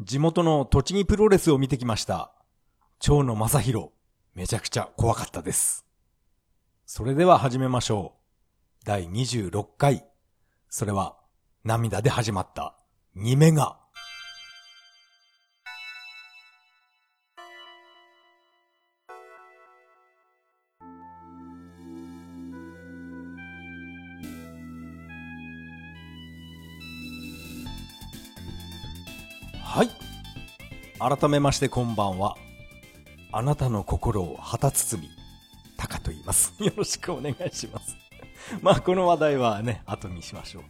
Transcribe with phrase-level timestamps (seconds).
[0.00, 2.32] 地元の栃木プロレスを見てきました。
[2.98, 3.90] 蝶野正宏、
[4.34, 5.86] めちゃくちゃ怖かったです。
[6.84, 8.16] それでは始めましょ
[8.82, 8.84] う。
[8.84, 10.04] 第26回。
[10.68, 11.16] それは、
[11.62, 12.76] 涙で始まった、
[13.16, 13.78] 2メガ。
[31.06, 32.34] 改めましてこんばんは。
[33.30, 35.10] あなたの心を旗包み、
[35.76, 36.54] タカと言います。
[36.64, 37.94] よろしくお願いします。
[38.62, 40.62] まあ、この話題はね、後にしましょう。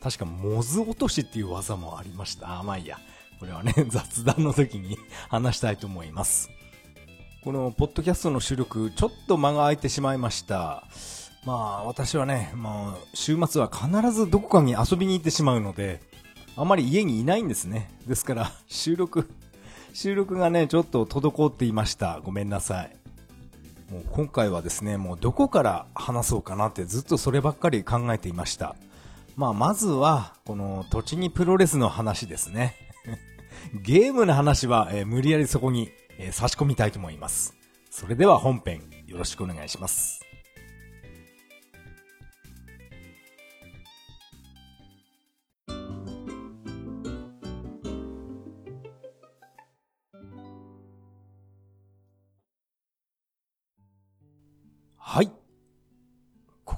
[0.00, 2.60] 確か、モズ落としっていう技もありました。
[2.60, 3.00] あ、まあいいや。
[3.40, 4.96] これはね、 雑談の時に
[5.28, 6.50] 話したいと思います。
[7.42, 10.84] この、ポッドキャストの収録、ちょっと間が空いてしまいました。
[11.44, 16.00] まあ、私はね、もう、週末は必ずどこかに遊びに行ってしまうので、
[16.56, 17.90] あまり家にいないんですね。
[18.06, 19.28] ですから、収録、
[19.92, 22.20] 収録がね、ちょっと滞っていました。
[22.24, 22.96] ごめんなさい。
[23.92, 28.76] もう今回はですね、もうどこから話そうかなってずっとそればっかり考えていました。
[29.36, 32.76] まあ、まずは、この栃木プロレスの話ですね。
[33.82, 37.54] ゲームの話は、えー無理やりそこに、えー差し込みたいと思います。
[37.90, 40.29] それでは本編、よろしくお願いします。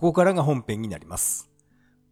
[0.02, 1.48] ここからが本編になります。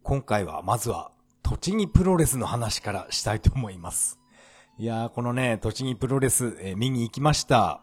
[0.04, 1.10] 今回はまずは、
[1.42, 4.20] 栃木プロレスの話からしたいと思います。
[4.78, 7.82] いやー、このね、栃木プロレス、えー見に行きました。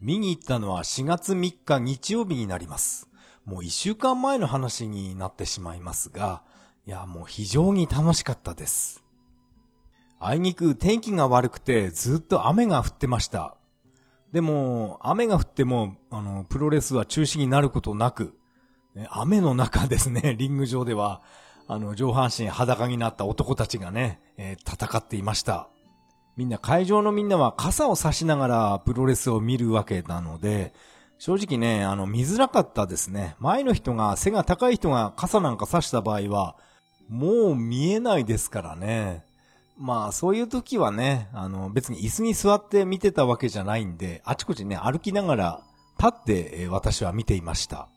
[0.00, 3.10] 見に行ったのは4月3日日曜日になります。
[3.44, 6.42] もう1週間前の話になってしまいますが、
[6.86, 9.04] いや、もう非常に楽しかったです。
[10.20, 13.58] あいにく天気が悪くてずっと雨が降ってました。
[14.32, 18.38] でも、雨が降っても、あの、プロレスは中止になることなく、
[19.10, 21.20] 雨の中ですね、 リング上では、
[21.66, 25.68] あの、上半身裸になった男たちがね、えー戦っていました。
[26.36, 30.74] みんな、会場のみんなは傘を差しながらプロレスを見るわけなので、
[31.18, 33.36] 正直ね、あの、見づらかったですね。
[33.38, 36.56] 前の人が、背が高い人が傘なんか差した場合は、
[37.08, 39.24] もう見えないですからね。
[39.78, 45.60] まあ、そういう時はね、あの、別に椅子に座って見てたわけじゃないんで、あちこちね、歩きながら、
[45.98, 47.88] 立って、私は見ていました。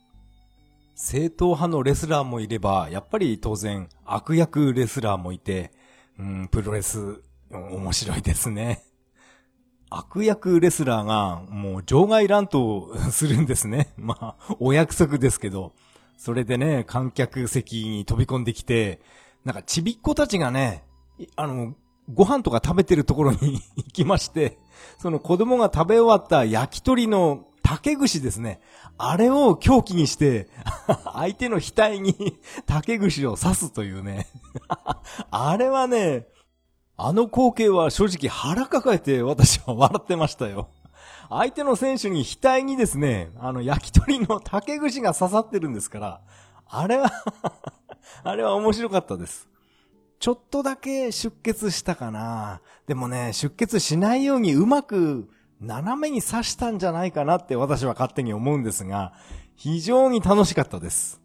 [1.00, 5.72] 正統派のレスラーもいれば、やっぱり当然、悪役レスラーもいて、
[6.18, 7.22] うん、プロレス、
[7.52, 8.84] 面白いですね。
[9.92, 13.94] 悪役レスラーが、もう場外乱闘するんですね。
[13.96, 15.74] まあ、お約束ですけど、
[16.18, 19.00] それでね、観客席に飛び込んできて、
[19.46, 20.84] なんかちびっ子たちがね、
[21.36, 21.76] あの、
[22.12, 24.58] ご飯とか食べてるところに 行きまして、
[24.98, 28.62] その子供が食べ終わった焼き鳥の竹串ですね。
[28.98, 30.48] あれを凶器にして、
[31.14, 34.28] 相手の額に 竹串を刺すというね。
[35.30, 36.28] あれはね、
[36.96, 40.70] あの光景は正直腹抱えて私は笑ってましたよ。
[41.30, 46.22] 相手の選手に額にですね、あの焼き鳥の竹串が刺さってるんですから、
[46.66, 47.12] あれは
[48.24, 49.48] あれは面白かったです。
[50.20, 52.62] ちょっとだけ出血したかな。
[52.88, 59.14] でもね、出血しないようにうまく斜めに刺したんじゃないかなって私は勝手に思うんですが、
[59.56, 61.22] 非常に楽しかったです。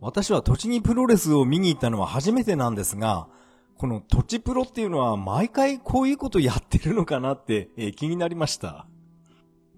[0.00, 3.28] 私は栃木プロレスを見に行ったのは初めてなんですが、
[3.76, 8.86] この土地プロっていうのは毎回こういうことやってるのかなって、え気になりました。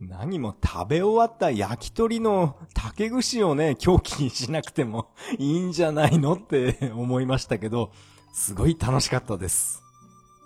[0.01, 7.91] 何も食べ終わった焼き鳥の竹串をね、狂気にしなくても いいんじゃないのって 思いましたけど、
[8.33, 9.83] すごい楽しかったです。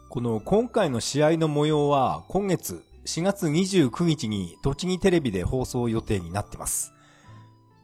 [0.09, 6.93] この今回の試合の模様は今月4月29日に栃木テレビで放送予定になってます。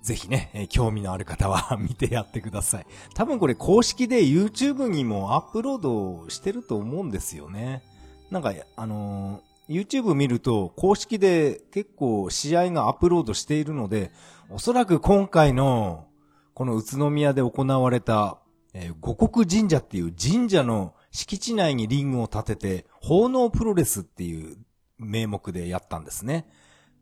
[0.03, 2.87] ぜひね、え興味のある方は 見てやってください。
[3.15, 7.82] 多分これ公式で YouTube にもアップロードしてると思うんですよね。
[8.31, 14.11] なんか、あのー YouTube 見ると公式で結構試合がアップロードしているので、
[14.50, 16.06] おそらく今回の
[16.52, 18.38] この宇都宮で行われた、
[18.75, 24.58] えー五国神社っていう神社の敷地内にリングを建てて、奉納プロレスっていう
[25.02, 26.46] 名目でやったんですね。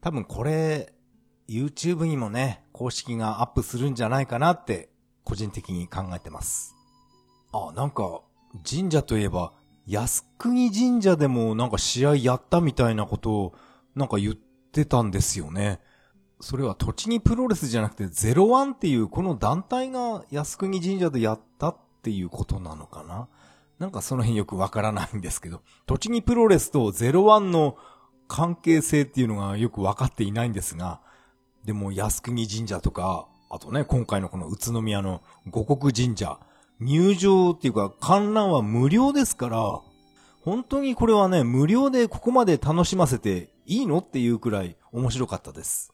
[0.01, 0.93] 多分これ、
[1.49, 4.91] YouTube にもね、公式がアップするんじゃないかなって、
[5.25, 6.75] 個人的に考えてます。
[7.53, 8.23] あ、なんか、
[8.69, 9.53] 神社といえば、
[9.87, 13.55] 靖国神社でもなんか試合やったみたいなことを、
[13.95, 15.81] なんか言ってたんですよね。
[16.41, 23.29] それは栃木プロレスじゃなくてゼロワンっていうこの団体が靖国神社でやったっていうことなのかな
[23.79, 27.77] なんかその辺よくわからないんですけど、栃木プロレスと01の
[28.31, 31.01] 関係性っていうのがよくわかっていないんですが、
[31.65, 36.39] でも靖国神社とか、あとね、今回のこの宇都宮の五国神社、
[36.79, 39.81] 入場っていうか観覧は無料ですから、
[40.45, 45.93] 本当にこれはね、無料でここまで楽しませていいのっていうくらい面白かったです。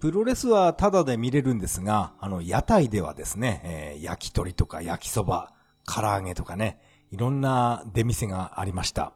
[0.00, 5.52] プロレスはタダで見れるんですが、あの、屋台ではですね、えー、焼き鳥とか焼きそば、
[5.86, 6.80] 唐揚げとかね、
[7.12, 9.12] いろんな出店がありました。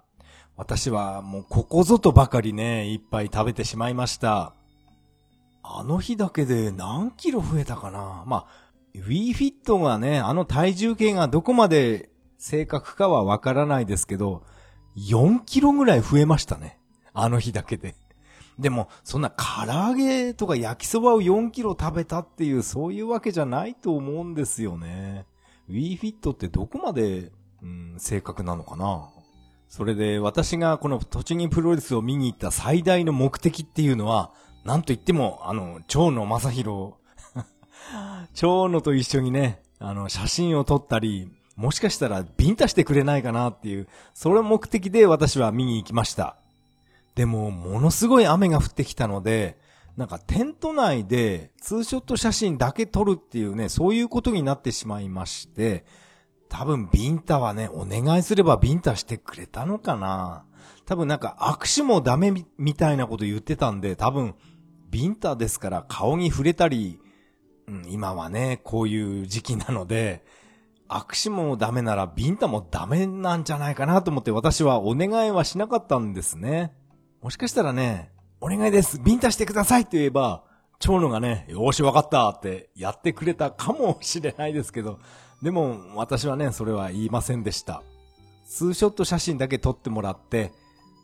[0.56, 4.54] 私はもうここぞとばかりね、いっぱい食べてしまいました。
[5.62, 8.46] あの日だけで何キロ増えたかなまあ、
[8.94, 12.08] Wii Fit がね、あの体重計がどこまで
[12.38, 14.44] 正確かはわからないですけど、
[14.96, 16.78] 4キロぐらい増えましたね。
[17.12, 17.94] あの日だけで。
[18.58, 25.26] でも、そんな唐揚げとか焼きそばを4キロ食べたっていう、そういうわけじゃないと思うんですよね。
[25.68, 27.32] WeFit ってどこまで、
[27.62, 29.10] うん、正確なのかな
[29.68, 34.32] それで私がこの栃木プロレスを見に行った最大の目的っていうのは、
[34.64, 36.94] なんと言っても、あの、蝶野正宏。
[38.34, 46.36] 蝶野と一緒にね、あの、写真を撮ったり、もしかしたらビンタしてくれないかなっていう、それ目的で私は見に行きました。
[47.14, 49.58] でも、ものすごい雨が降ってきたので、
[49.96, 55.86] なんかテント内でツーショット写真だけ撮るっていうね、そういうことになってしまいまして、
[56.48, 60.44] 多分ビンタはね、お願いすればビンタしてくれたのかな
[60.86, 64.34] 多分なんか握手もダメみたいなこと言ってたんで、多分
[64.90, 67.00] ビンタですから顔に触れたり、
[67.66, 70.24] うん、今はね、こういう時期なので、
[70.88, 76.72] 握手もダメならビンタもダメなんじゃないかなと思って私はお願いはしなかったんですね。
[77.20, 80.44] もしかしたらね、お願いです、ビンタしてくださいって言えば、
[80.78, 85.00] 長野がね、よーしわかったってやってくれたかもしれないですけど、
[85.42, 87.82] でも私はね、それは言いませんでした。
[88.46, 90.52] ツーショット写真だけ撮ってもらって、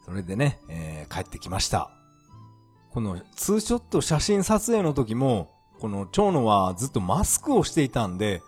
[0.04, 1.90] それでね、えー、帰ってきました。
[2.90, 5.50] このツーショット写真撮影の時も、
[5.80, 8.42] この蝶野はずっとマスクをしていたんで、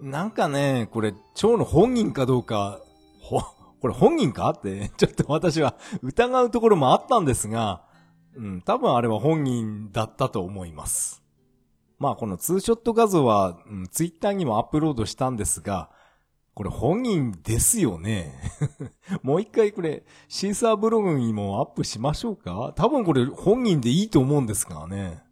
[0.00, 2.80] なんかね、これ蝶野本人かどうか、
[3.20, 3.40] ほ、
[3.80, 4.50] これ本人か？
[4.50, 7.82] って、ちょっと私は疑うところもあったんですが、
[8.36, 11.21] うん、多分あれは本人だったと思います。
[12.02, 15.88] まあこのツーショット画像は、うん、ツイッターにもアップロードしたんですが、
[16.52, 18.34] これ本人ですよね。
[19.22, 22.72] もう一回これ、シーサーブログにもアップしましょうか？
[22.74, 25.22] 多分これ本人でいいと思うんですがね。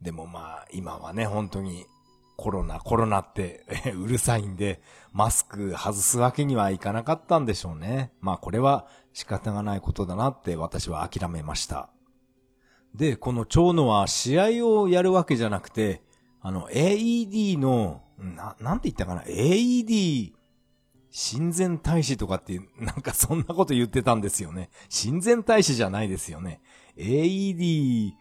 [0.00, 1.86] でもまあ、今はね、本当に
[2.36, 3.66] コロナ、コロナって
[4.00, 4.80] うるさいんで、
[5.12, 8.12] マスク外すわけにはいかなかったんでしょうね。
[8.20, 11.90] まあこれは仕方がないことだなって私は諦めました。
[12.96, 16.02] で、この蝶野は試合をやるわけじゃなくて、
[16.40, 20.32] あの AED の、な、なんて言ったかな ?AED
[21.10, 24.70] 親善大使とかってなんかそんなこと言ってたんですよね。
[24.88, 26.60] 親善大使じゃないですよね。
[26.96, 28.12] AED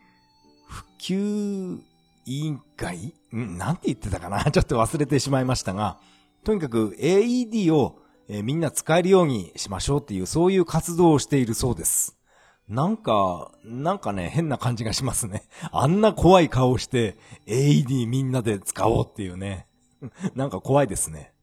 [0.68, 1.80] 普及
[2.26, 3.14] 委員会？
[3.36, 3.58] ん？
[3.58, 4.44] なんて言ってたかな？
[4.52, 6.00] ちょっと忘れてしまいましたが、
[6.44, 12.15] とにかく AED を、えー、みんな使えるようにしましょうっていう、そういう活動をしているそうです。
[12.68, 15.44] なんか、なんかね、変な感じがしますね。
[15.72, 19.68] あんな怖い顔して AED みんなで使おうっていうね。
[20.36, 21.34] なんか怖いですね。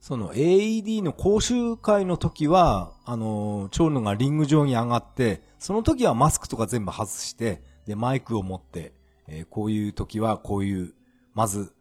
[0.00, 8.94] その AED の講習会の時は、あのー、長野がリング上に上がって、その時はマスクとか全部外して、で、マイクを持って、
[9.28, 10.94] えー、こういう時はこういう、
[11.34, 11.72] まず、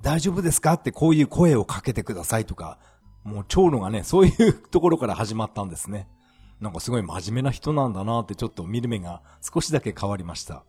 [0.00, 0.74] 大丈夫ですか？
[0.74, 2.78] ってこういう声をかけてくださいとか、
[3.24, 6.08] もう長野がね、そういうところから始まったんですね。
[6.60, 10.64] なんかすごい真面目な人なんだなってちょっと見る目が少しだけ変わりました。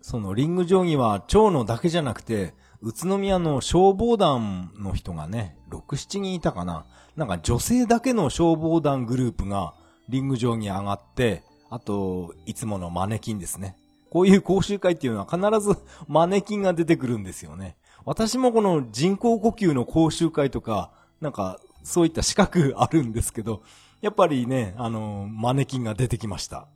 [0.00, 6.84] そのリング上には長野だけじゃなくて、宇都宮の消防団の人がね、6、7人いたかな。
[7.16, 9.74] なんか女性だけの消防団グループが
[10.08, 13.76] リング上に上がって、あと、いつものマネキンですね。
[14.10, 15.76] こういう講習会っていうのは必ず
[16.06, 17.76] マネキンが出てくるんですよね。
[18.04, 23.62] 私もこの人工呼吸の講習会とか、なんかそういった資格あるんですけど、
[24.04, 26.68] やっぱりね、あの、マネキンが出てきました。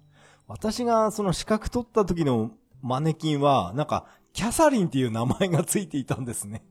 [0.47, 6.65] 私がその資格取った時のマネキンは、なんか、キャサリンっていう名前がついていたんですね。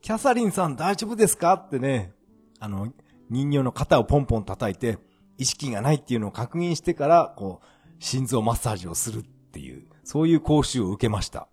[0.00, 2.12] キャサリンさん大丈夫ですかってね、
[2.60, 2.92] あの、
[3.28, 4.98] 人形の肩をポンポン叩いて、
[5.36, 7.66] 意識がないっていうのを確認してから、こう、
[7.98, 11.48] 心臓マッサージをするっていう、そういう講習を受けました。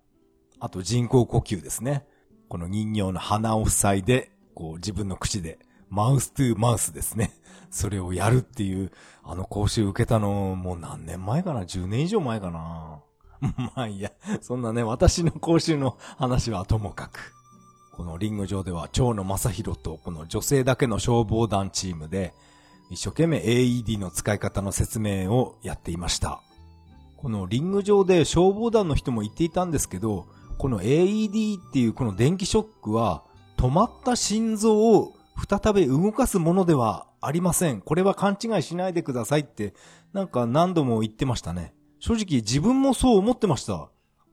[0.59, 2.05] あと人工呼吸ですね。
[2.47, 5.57] この人形の鼻を塞いで、こう自分の口で、
[5.89, 7.31] マウストゥーマウスですね。
[7.75, 8.91] それをやるっていう、
[9.21, 13.01] あの講習受けたの、もう何年前かな ?10 年以上前かな？
[13.75, 17.33] まあいいや、そんなね、私の講習の話はともかく。
[17.91, 22.33] このリング上では蝶野正宏とこの女性だけの消防団チームで
[22.89, 26.41] 一生懸命 AED の使い方の説明をやっていました。
[27.17, 30.27] このリング上で消防団の人も言っていたんですけど、
[30.57, 33.23] この AED っていうこの電気ショックは
[33.57, 35.13] 止まった心臓を
[35.49, 37.81] 再び動かすものではありません。
[37.81, 39.73] これは勘違いしないでくださいって
[40.13, 41.73] なんか何度も言ってましたね。
[41.99, 43.89] 正直自分もそう思ってました。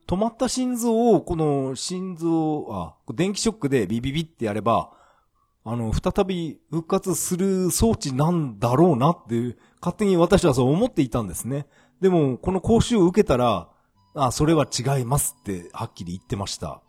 [0.07, 4.91] 止まった心臓を、この心臓、あ、電気ショックでビビビってやれば、
[5.65, 11.67] あの、再び復活する装置なんだろうなっていう、勝手に私はそう思っていたんですね。
[12.01, 13.69] でも、この講習を受けたら、
[14.15, 16.83] あ、それは違いますって、はっきり言ってました。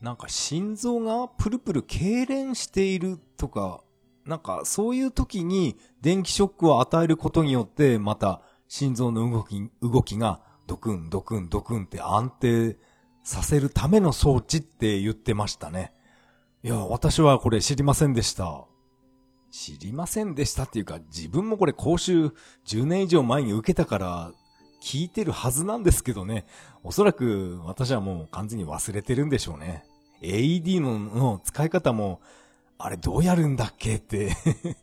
[0.00, 3.82] なんか心臓がプルプル痙攣しているとか、
[4.26, 12.76] なんかそういう時に電気ショックを与えることによって、また心臓の動き、動きがドクン、ドクン、ドクンって安定
[13.22, 15.92] させるための装置って言ってましたね。
[16.62, 18.64] いや、私はこれ知りませんでした。
[19.50, 22.26] 知りませんでしたっていうか、自分もこれ講習
[22.66, 24.32] 10年以上前に受けたから
[24.82, 26.46] 聞いてるはずなんですけどね。
[26.82, 29.84] おそらく私はもう完全に忘れてるんでしょうね。
[30.22, 32.20] AED のの使い方も、
[32.84, 34.36] あれどうやるんだっけって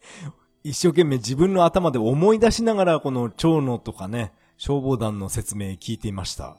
[0.63, 6.55] 一生懸命自分の頭で思い出しながらこの蝶野とかね、消防団の説明聞いていました。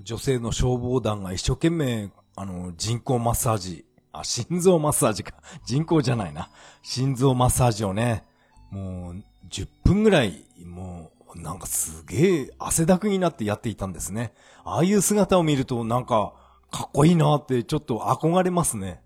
[0.00, 5.34] 女性の消防団が一生懸命、あの、人工マッサージ、あ、心臓マッサージか。
[5.66, 6.48] 人工じゃないな。
[6.82, 8.24] 心臓マッサージをね、
[8.70, 14.32] もう、10分ぐらい、もう、なんかすげえ汗だくになってやっていたんですね。
[14.64, 16.32] ああいう姿を見るとなんか、
[16.70, 19.03] かっこいいなってちょっと憧れますね。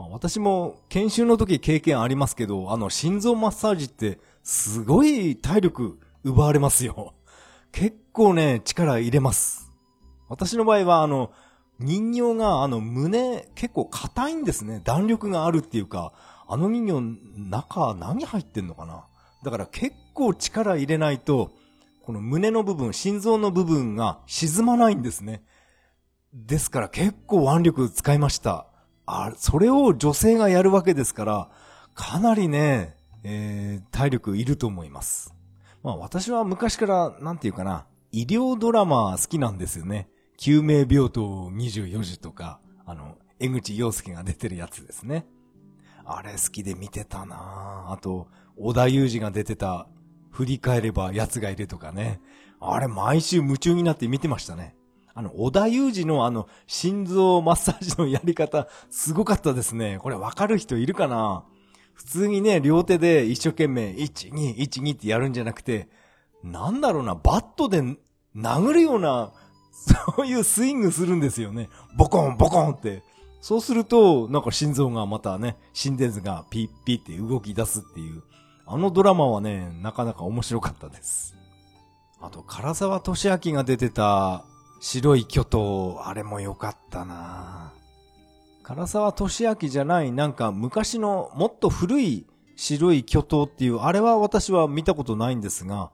[0.00, 7.12] まあ、私も研修の時経験ありますけど、あの心臓マッサージってすごい体力奪われますよ。
[7.70, 9.70] 結構ね、力入れます。
[10.30, 11.32] 私の場合は、あの、
[11.78, 14.80] 人形が、あの、胸、結構硬いんですね。
[14.82, 16.14] 弾力があるっていうか、
[16.48, 19.04] あの人形、中、何入ってんのかな
[19.44, 21.50] だから結構力入れないと、
[22.06, 25.42] この胸の部分、心臓の部分が沈まないんですね。
[26.32, 28.69] ですから結構腕力使いました。
[29.10, 31.50] あ、それを女性がやるわけですから、
[31.94, 35.34] かなりね、えー、体力いると思います。
[35.82, 40.08] まあ私は昔から、なんていうかな、医療ドラマ好きなんですよね。
[40.36, 45.26] 救命病棟24時とか、あの、江口洋介が出てるやつですね。
[46.04, 49.86] あれ好きで見てたなあと、小田裕二が出てた、
[50.30, 52.20] 振り返れば奴がいるとかね。
[52.60, 54.74] あれ毎週夢中になって見てましたね。
[55.20, 59.98] あの、小田裕二のあの、心臓マッサージのやり方、すごかったですね。
[60.00, 61.44] これわかる人いるかな？
[61.92, 65.90] 普通にね、両手で一生懸命、1、2、1、2ってやるんじゃなくて、
[66.42, 67.82] なんだろうな、バットで
[68.34, 69.32] 殴るような、
[69.72, 71.68] そういうスイングするんですよね。
[71.98, 73.02] ボコン、ボコンって。
[73.42, 78.22] そうすると、なんか心臓がまたね、心電図がピッピッって動き出すっていう。
[78.66, 81.36] あのドラマはね、なかなか面白かったです。
[82.22, 84.44] あと、唐沢俊明が出てた
[84.80, 87.72] 白い巨頭、あれも良かったな
[88.64, 95.90] 唐沢俊明じゃない、なんか昔のもっと古い白い巨頭っていう、あれは私は見たことないんですが、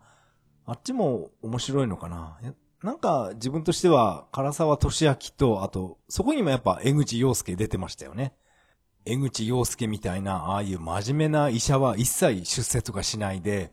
[0.66, 2.38] あっちも面白いのかな
[2.82, 8.34] なんか自分としては唐沢俊明と、あと、そこにもやっぱ江口洋介出てましたよね。
[9.04, 13.72] 江口洋介みたいな、ああいう真面目な医者は一切出世とかしないで、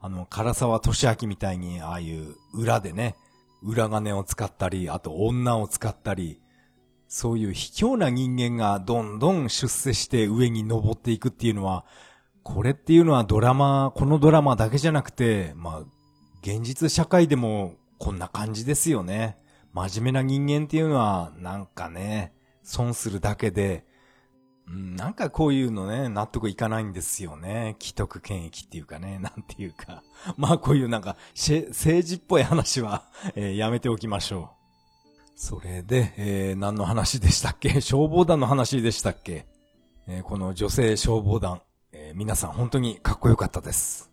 [0.00, 3.16] あの、唐沢俊明みたいに、ああいう裏でね、
[3.64, 6.40] 裏金を使ったり、あと女を使ったり、
[7.08, 11.84] そういう卑怯な人間がどんどん出世して上に登っていくっていうのは、
[12.42, 15.80] これっていうのはドラマ、このドラマだけじゃなくて、まあ、
[16.42, 19.38] 現実社会でもこんな感じですよね。
[19.72, 23.86] 真面目な人間っていうのは、なんかね、損するだけで、
[24.66, 27.76] うんなんかこういうのね、納得いかないんですよね。
[27.80, 30.02] 既得権益っていうかね、 なんていうか。
[30.38, 33.04] まあこういうなんか、政治っぽい話は、
[33.36, 35.30] えー、やめておきましょう。
[35.36, 37.80] それで、えー、何の話でしたっけ？
[37.80, 39.46] 消防団の話でしたっけ、
[40.06, 41.60] えー、この女性消防団、
[41.92, 44.10] え、皆さん本当にかっこよかったです。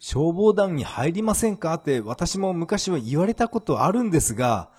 [0.00, 1.74] 消防団に入りませんか？
[1.74, 4.70] って私も昔は言われたことあるんですが、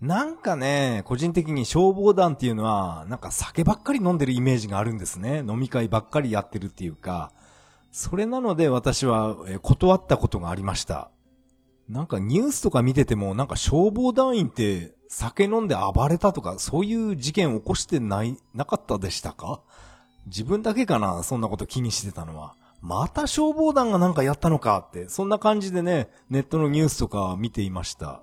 [0.00, 5.44] なんかね、個人的に消防団っていうのは、なんか酒ばっかり飲んでるイメージがあるんですね。
[5.46, 7.32] 飲み会ばっかりやってるっていうか、
[7.92, 11.10] それなので私は断ったことがありました。
[11.88, 19.60] なんかニュースとか見てても、なんか消防団員って酒飲んで暴れたとか、そういう事件起こしてない、なかったでしたか？
[20.26, 22.54] 自分だけかなそんなこと気にしてたのは。
[22.80, 28.22] また消防団がなんかやったのかって、そんな感じでね、ネットのニュースとか見ていました。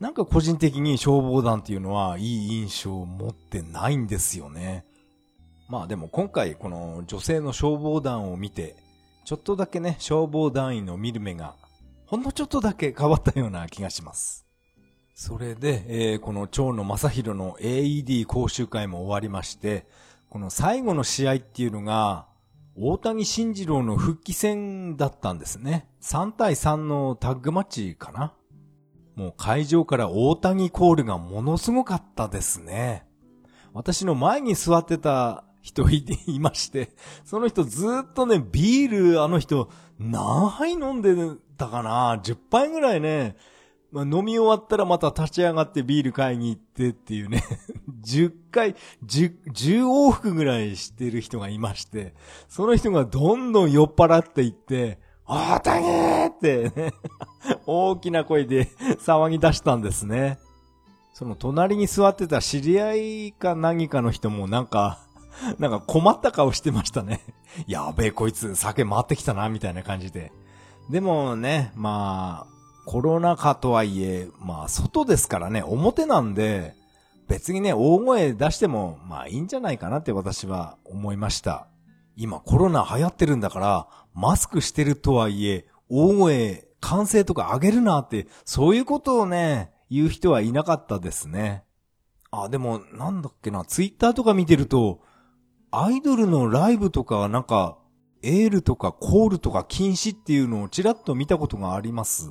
[0.00, 4.86] なんか個人的に消防団っていうのはいい印象を持ってないんですよね。
[5.68, 8.76] まあでも今回この女性の消防団を見て、
[9.26, 11.54] ちょっとだけね、消防団員の見る目が、
[12.06, 14.46] ほんのちょっとだけ変わったような気がします。
[15.14, 19.86] それで、えー、この蝶野正宏の AED 講習会も終わりまして、
[20.30, 22.26] この最後の試合っていうのが、
[22.74, 25.90] 大谷慎次郎の復帰戦だったんですね。
[26.00, 28.32] 3対3のタッグマッチかな。
[29.20, 33.04] もう会場から大谷コールがものすごかったですね。
[33.74, 36.88] 私の前に座ってた人いまして、
[37.26, 41.14] その人ずっとね、ビール、あの人、何杯飲んで
[41.58, 43.36] たかな ?10 杯ぐらいね、
[43.92, 47.42] まあ、飲み終わったらまた立ち上がってビール買いに行ってっていうね
[48.02, 48.74] 10回、
[49.04, 52.14] 10、10往復ぐらいしてる人がいまして、
[52.48, 54.98] その人がどんどん酔っ払っていって、
[55.30, 56.92] 大谷ってね
[57.64, 58.64] 大きな声で
[58.98, 60.38] 騒ぎ出したんですね。
[61.14, 62.94] その隣に座ってた知り合
[63.26, 64.98] いか何かの人もなんか、
[65.58, 67.20] なんか困った顔してましたね。
[67.66, 70.32] やべえ、こいつ酒回ってきたな、みたいな感じで。
[70.90, 76.74] でもね、まあ、コロナ禍とはいえ、まあ、外ですからね、表なんで、
[77.28, 81.66] 別にね、大声出しても、まあいいんじゃないかなって私は思いました。
[82.16, 91.64] 今コロナ流行ってるんだから、マスクしてるとはいえ、大声、歓声とか上げるなって、そういうことをね、言う人はいなかったですね。
[92.30, 95.00] あ、でも、なんだっけな、ツイッターとか見てると、
[95.70, 97.78] アイドルのライブとかなんか、
[98.22, 102.30] エールとかコールとか禁止っていうのをちらっと見たことがあります。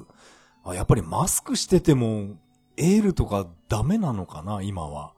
[0.64, 2.38] あ、やっぱりマスクしてても、
[2.78, 5.14] エールとかダメなのかな、今は。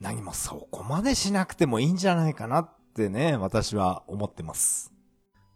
[0.00, 4.95] 何もそこまでしなくてもいいんじゃないかなってね、私は思ってます。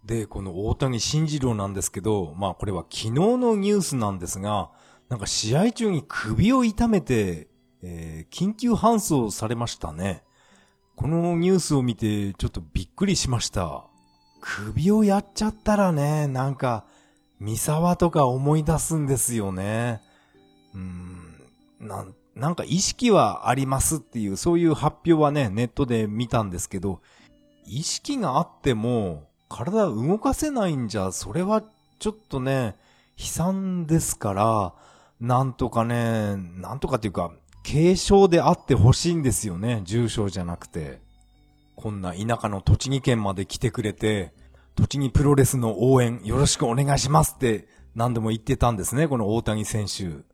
[0.04, 4.70] で、この大谷慎次郎なんですけど、まあこれは昨日のニュースなんですが、
[5.08, 7.48] なんか試合中に首を痛めて、
[7.82, 10.22] えー、緊急搬送されましたね。
[10.96, 13.84] このニュースを見てちょっとびっくりしました。
[14.40, 16.84] 首をやっちゃったらね、なんか、
[17.38, 20.02] 三沢とか思い出すんですよね。
[20.74, 21.40] うん、
[21.80, 27.00] なん、なんか意識はありますっていう、そういう発表はね、ネットで見たんですけど、
[27.64, 31.62] 意識があっても、体動かせないんじゃ、それは
[31.98, 32.76] ちょっとね、
[33.18, 34.74] 悲惨ですから、
[35.20, 37.32] なんとかね、なんとかっていうか、
[37.62, 41.00] 軽症であってほしいんですよね、重症じゃなくて。
[41.76, 44.32] こんな田舎の栃木県まで来てくれて、
[44.76, 50.24] 栃木プロレスの応援よろしくお願いしますって何度も言ってたんですね、この大谷選手。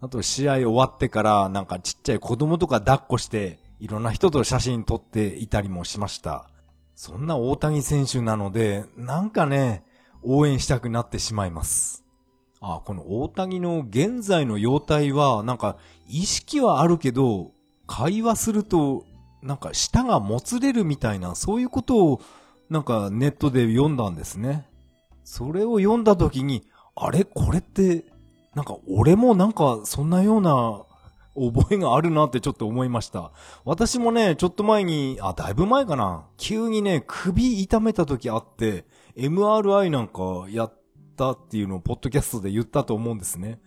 [0.00, 6.48] あと試合終わってからなんかちっちゃい子供とか抱っこしていろんな人と写真撮っていたりもしました。
[6.96, 9.84] そんな大谷選手なので、なんかね、
[10.22, 12.04] 応援したくなってしまいます。
[12.60, 15.76] あ、この大谷の現在の容態は、なんか
[16.08, 17.52] 意識はあるけど、
[17.86, 19.04] 会話すると、
[19.42, 22.20] なんか舌がもつれるみたいな、そういうことを
[22.70, 24.66] なんかネットで読んだんですね。
[25.22, 26.64] それを読んだ時に、
[26.96, 27.24] あれ？
[27.24, 28.06] これって、
[28.54, 30.82] なんか俺もなんかそんなような
[31.36, 33.32] 覚えがあるなってちょっと思いました。
[33.64, 36.26] 私もね、ちょっと前に、あ、だいぶ前かな。
[36.36, 40.74] 急にね、首痛めた時あって、MRI なんかやっ
[41.16, 43.60] たっていうのをポッドキャストで言ったと思うんですね。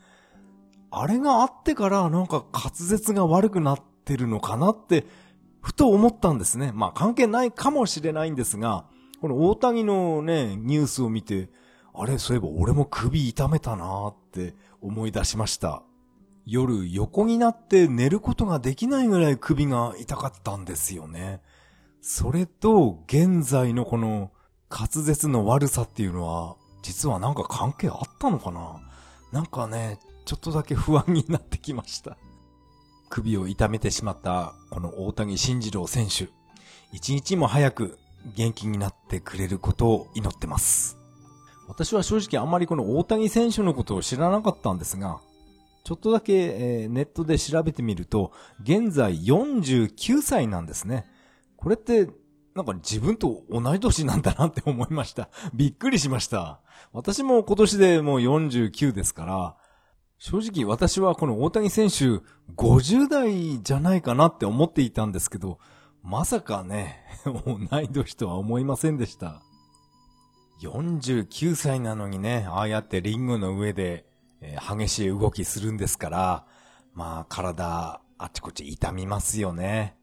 [0.91, 5.05] あれがあってからなんか滑舌が悪くなってるのかなって
[5.62, 6.71] ふと思ったんですね。
[6.73, 8.86] まあ関係ないかもしれないんですが、
[9.21, 11.49] この大谷のね、ニュースを見て、
[11.93, 15.84] あれ、そういえば俺も首痛めたなーって思い出しました。
[16.45, 21.41] 夜横になって寝ることができないぐらい首が痛かったんですよね。
[22.02, 24.32] それと現在のこの
[24.69, 28.80] 滑舌の悪さっていうのは、実はなんか関係あったのかな？
[29.32, 32.17] なんかね、ちょっとだけ不安になってきました。
[33.10, 36.30] 首を痛めてしまったこの大谷慎次郎選手。
[36.93, 37.97] 一日も早く
[38.36, 40.97] 元気になってくれることを祈ってます。
[41.67, 45.19] 私は正直あんまりこの大谷選手のことを知らなかったんですが、
[45.89, 51.08] ちょっとだけ、えー、ネットで調べてみると、現在49歳なんですね。
[51.58, 52.08] これって、
[52.54, 55.30] なんか自分と同い年なんだなって思いました。
[55.56, 56.62] びっくりしました。
[56.93, 59.58] 私も今年でもう49ですから、
[60.19, 62.21] 正直私はこの大谷選手
[62.56, 65.58] 50代じゃないかなって思っていたんですけど、
[66.04, 69.41] まさかね、同い年とは思いませんでした。
[70.62, 74.09] 49歳なのにね、ああやってリングの上で、
[74.41, 76.45] えー、激しい動きするんですから、
[76.93, 79.95] まあ体あちこち痛みますよね。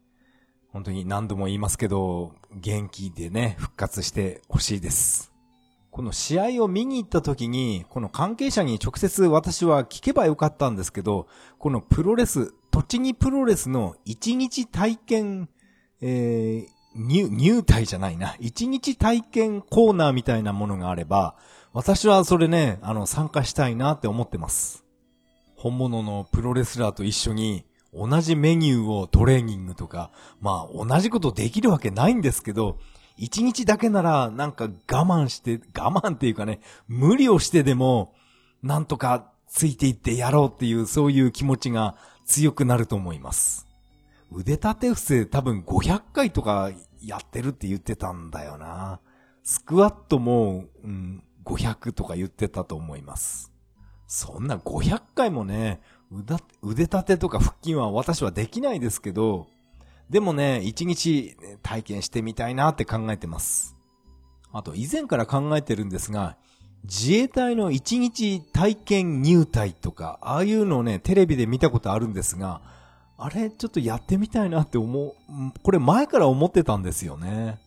[0.71, 5.31] 本当に何度も言いますけど、元気でね、復活してほしいです。
[5.91, 15.49] この試合を見に行った時に、この関係者に直接私は聞けばよかったんですけど、このプロレス、栃木プロレスの一日体験、
[16.01, 18.35] えー、入、入隊じゃないな。
[18.39, 21.35] 一日体験コーナーみたいなものがあれば、
[21.77, 24.83] 私はそれね、あの、参加したいなって思ってます。
[25.55, 30.09] 本物のプロレスラーと一緒に同じメニューをトレーニングとか、
[30.41, 32.79] まあ同じことできるわけないんですけど、
[33.15, 38.15] 一日だけならなんか我慢して、我慢っていうかね、無理をしてでも、
[38.63, 43.67] なんとかついていってやろうっていうそういう気持ちが強くなると思います。
[44.31, 46.71] 腕立て伏せ多分500回とか
[47.03, 48.99] やってるって言ってたんだよな。
[49.43, 53.53] スクワットも、うん、500とか言ってたと思います。
[54.07, 55.81] そんな500回もね、
[56.61, 59.47] 腕立てとか腹筋は私はできないですけど、
[60.09, 63.75] でもね、一日体験してみたいなって考えてます。
[64.53, 66.37] あと以前から考えてるんですが、
[66.83, 72.61] 自衛隊の一日体験入隊とか、ああいうのをね、テレビで見たことあるんですが、
[73.17, 75.13] あれ、ちょっとやってみたいなって思う、
[75.63, 77.59] これ前から思ってたんですよね。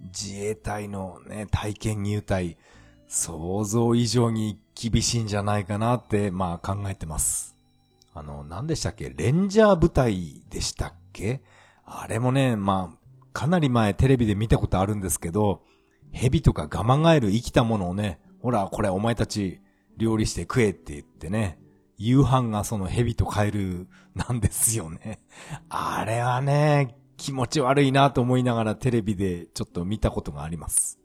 [0.00, 2.58] 自衛隊のね、体験入隊、
[3.14, 7.54] 想像以上に厳しいんじゃないかなって、まあ考えてます。
[8.12, 9.14] あの、何でしたっけ？
[9.16, 11.40] レンジャー部隊でしたっけ？
[11.84, 15.62] あれもね、まあ、かなり前テレビで見たことあるんですけど、
[16.10, 19.60] 蛇とかガマガエル生きたものをね、ほら、これお前たち
[19.96, 21.60] 料理して食えって言ってね、
[21.96, 25.20] 夕飯がその蛇とカエルなんですよね。
[25.68, 30.98] あれはね、気持ち悪いなと思いながらテレビでちょっと見たことがあります。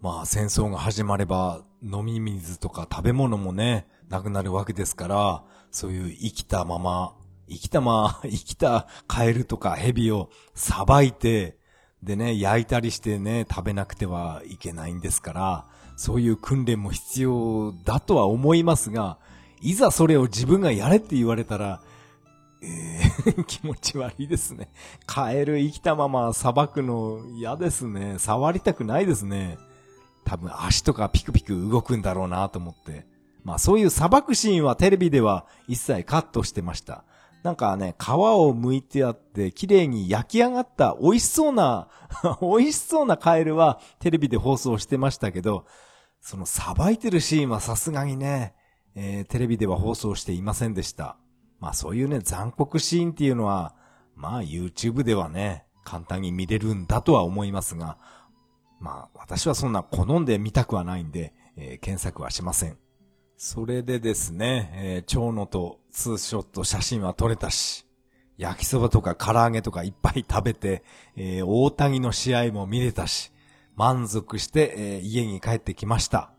[0.00, 7.14] まあ戦争が始まれば飲み水とか食べ物もね、なくなるわけですから、そういう生きたまま、
[7.48, 11.58] 生きたま、 生きたカエルとかヘビをさばいて、
[12.02, 19.18] でね、焼いたりしてね、食べなくてはいけないんですから、そういう訓練も必要だとは思いますが、
[19.60, 21.80] いざそれを自分がやれって言われたら、
[22.62, 24.70] えー、 気持ち悪いですね。
[25.06, 28.16] カエル生きたままさばくの嫌ですね。
[28.18, 29.58] 触りたくないですね。
[30.26, 33.06] 多分足とかピクピク動くんだろうなと思って。
[33.44, 37.04] まあそういう砂漠シーンはテレビでは一切カットしてました。
[37.44, 41.88] なんかね、皮を剥いてあって綺麗に焼き上がった美味しそうな
[42.42, 45.64] 美味しそうなカエルはテレビで放送してましたけど、
[46.20, 48.54] そのさばいてるシーンはさすがにね、
[48.96, 51.16] えー、テレビでは放送していませんでした。
[51.60, 53.76] まあそういうね、残酷シーンっていうのは、
[54.16, 57.96] まあ YouTube ではね、簡単に見れるんだとは思いますが、
[58.80, 62.78] まあ、私はそんな好んで見たくはないんで、えー、検索はしません。
[63.36, 67.86] それでですね、えー、蝶野とツーショット写真は撮れたし、
[68.38, 70.82] 焼きそばとか唐揚げとかいっぱい食べて、
[71.16, 73.32] えー、大谷の試合も見れたし、
[73.74, 76.30] 満足して、えー、家に帰ってきました。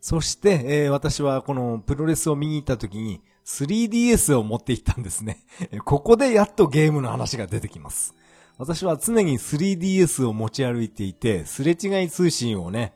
[0.00, 5.44] そして、えー、私はこのプロレスを見に行った時に 3DS を持って行ったんですね。
[5.84, 8.14] ここでやっとゲームの話が出てきます。
[8.58, 12.92] 私は常に 3DS を持ち歩いていて、すれ違い通信をね、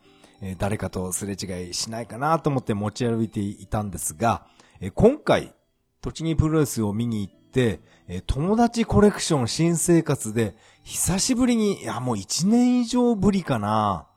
[0.57, 4.45] 誰かとすれ違いしないかなと思って持ち歩いていたんですが、
[4.93, 5.55] 今回、
[6.01, 7.79] 栃木プロレスを見に行って、
[8.27, 14.07] 友達コレクション新生活で、久しぶりに、いやもう1年以上ぶりかな。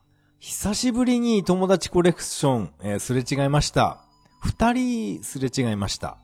[0.40, 4.02] 久しぶりに友達コレクション、え、すれ違いました。
[4.40, 6.18] 二人すれ違いました。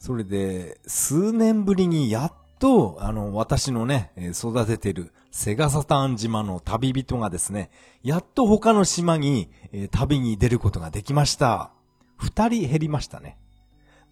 [0.00, 7.70] それで、数年ぶりにやっと、あの、私のね、育ててるセガサタン島の旅人がですね、
[8.02, 9.50] やっと他の島に、
[9.90, 11.70] 旅に出ることができました。
[12.16, 13.38] 二人減りましたね。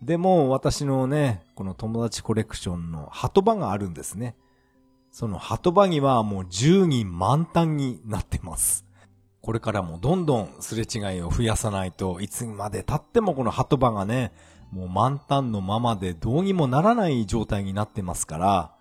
[0.02, 4.36] でも、私のね、この友達コレクションの鳩場があるんですね。
[5.10, 8.84] その鳩場にはもう10人満タンになってます。
[9.40, 14.32] これからもどんどんすれ違いを増やさないといつまで経ってもこの鳩場がね、
[14.70, 18.72] もう満タンのままでどうにもならない状態になってますから、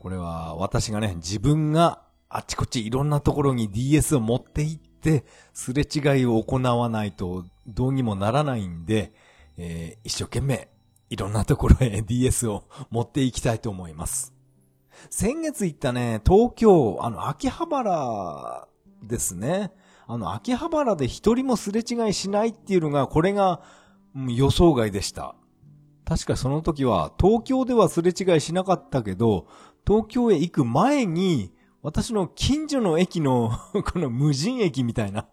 [0.00, 9.12] これは私がね、自分があちこちいろんなところに DS を持って行って、すれ違いを行わないとどうにもならないんで、
[9.56, 10.68] えー、一生懸命
[11.10, 14.32] いろんなところへ DS を持っていきたいと思います。
[15.10, 18.68] 先月行ったね、東京、あの、秋葉原
[19.02, 19.72] ですね。
[20.06, 23.62] あの、秋葉原で一人もすれ違いしないっていうのが、これが
[24.14, 25.34] 予想外でした。
[26.04, 29.46] 確かその時は東京ではすれ違いしなかったけど、
[29.86, 33.52] 東京へ行く前に、私の近所の駅の
[33.92, 35.26] この無人駅みたいな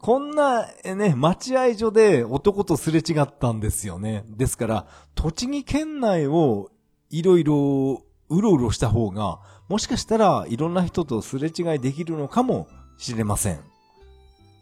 [0.00, 4.24] こんなね、待合所で男とすれ違ったんですよね。
[4.28, 6.70] ですから、栃木県内を
[7.10, 12.66] いろいろうろうろした方が、もしかしたらいろんな人とすれ違いできるのかも
[12.98, 13.73] しれません。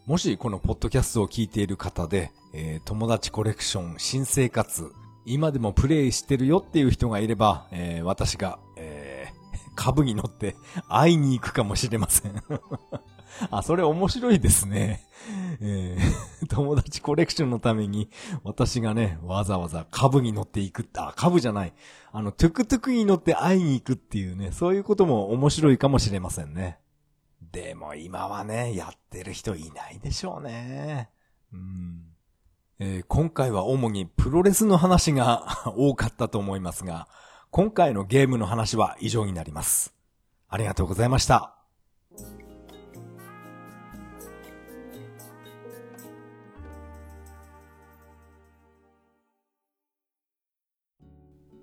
[0.05, 4.93] もしこのポッドキャストを聞いている方で、えー、友達コレクション新生活、
[5.25, 10.57] 今でもプレイしてるよっていう人がいれば、えー、私が、えー、株に乗って
[10.89, 12.35] 会いに行くかもしれません。
[13.53, 15.07] あ、それ面白いですね。
[15.61, 18.11] えー、友達コレクションのために、
[18.43, 21.73] 私がね、わざわざ株に乗っていくって、あ、株じゃない。
[22.11, 26.82] あの、トゥクトゥクに乗って会いに行くっていうね、そういうことも面白いかもしれませんね。
[27.53, 31.11] でも今はね、やってる人いないでしょうね。
[31.53, 32.03] うん。
[32.79, 37.09] えー、今回は主にプロレスの話が多かったと思いますが、
[37.51, 39.95] 今回のゲームの話は以上になります。
[40.49, 41.55] ありがとうございました。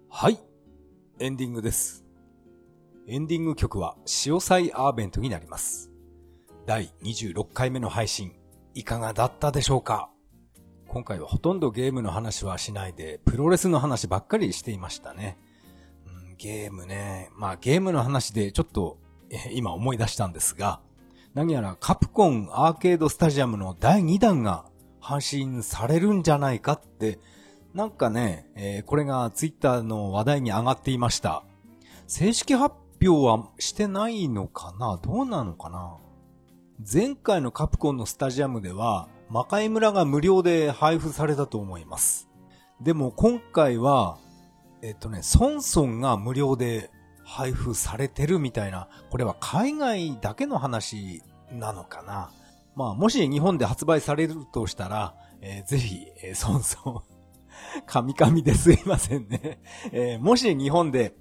[0.08, 0.40] はい。
[1.20, 2.09] エンディングです。
[3.12, 5.90] エンディング曲は、潮祭アーベントになります。
[6.68, 8.36] 第26回目の配信、
[8.76, 10.12] いかがだったでしょうか？
[10.88, 15.40] 今回はほとんどゲームの話はしないで、プロレスの話ばっかりしていましたね。
[16.06, 17.32] うん、ゲームね。
[17.36, 19.00] まあゲームの話でちょっと、
[19.54, 20.80] 今思い出したんですが、
[21.34, 24.66] 何やらカプコンアーケードスタジアムの第2弾が
[25.00, 27.18] 配信されるんじゃないかって
[27.74, 31.44] なんかね、えー、これがツイッターの話題に上がっていました。
[32.06, 35.00] 正式発表はしてないのかな？
[35.02, 35.98] どうなのかな？
[36.92, 42.30] 前回のカプコンのスタジアムでは、魔界村が無料で配布されたと思います。
[42.82, 44.18] でも今回は、
[44.82, 46.90] えっとね、ソンソンが無料で
[47.24, 52.32] 配布されてるみたいな、これは海外だけの話なのかな？
[52.76, 59.60] まあ、もし日本で発売されるとしたら、えー、ぜひ、えー、ソンソンカミカミですいませんね。
[59.92, 61.14] えー、もし日本で、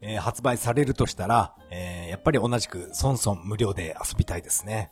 [0.00, 4.90] えー、発売されるとしたら、えー、やっぱり同じくソンソン無料で遊びたいですね。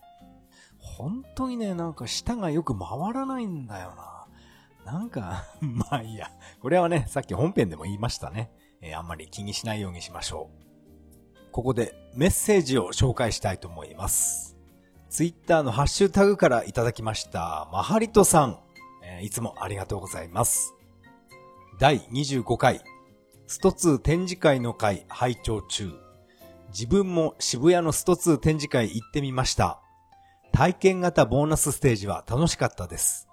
[0.79, 4.93] 本当にね、なんか舌がよく回らないんだよな。
[4.93, 6.31] なんか まあいいや。
[6.61, 8.51] これはね、さっき本編でも言いましたね。
[8.81, 11.53] えー、あんまり気にしないようにしましょう。
[11.53, 14.57] ここでメッセージを紹介したいと思います。
[15.09, 18.59] ツイッターのハッシュタグからいただきました、マハリトさん。
[19.05, 20.75] えー、いつもありがとうございます。
[21.79, 22.83] 第25回、
[23.55, 25.93] スト2展示会の会拝聴中。
[26.71, 29.81] 自分も渋谷のスト2展示会行ってみました。
[30.51, 33.29] 体験型ボーナスステージは楽しかったです。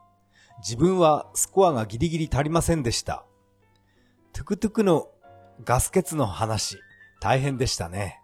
[0.60, 3.26] 自分はスコアがギリギリ足りませんでした。
[4.32, 5.08] トゥクトゥクの
[5.64, 6.78] ガス欠の話、
[7.20, 8.20] 大変でしたね。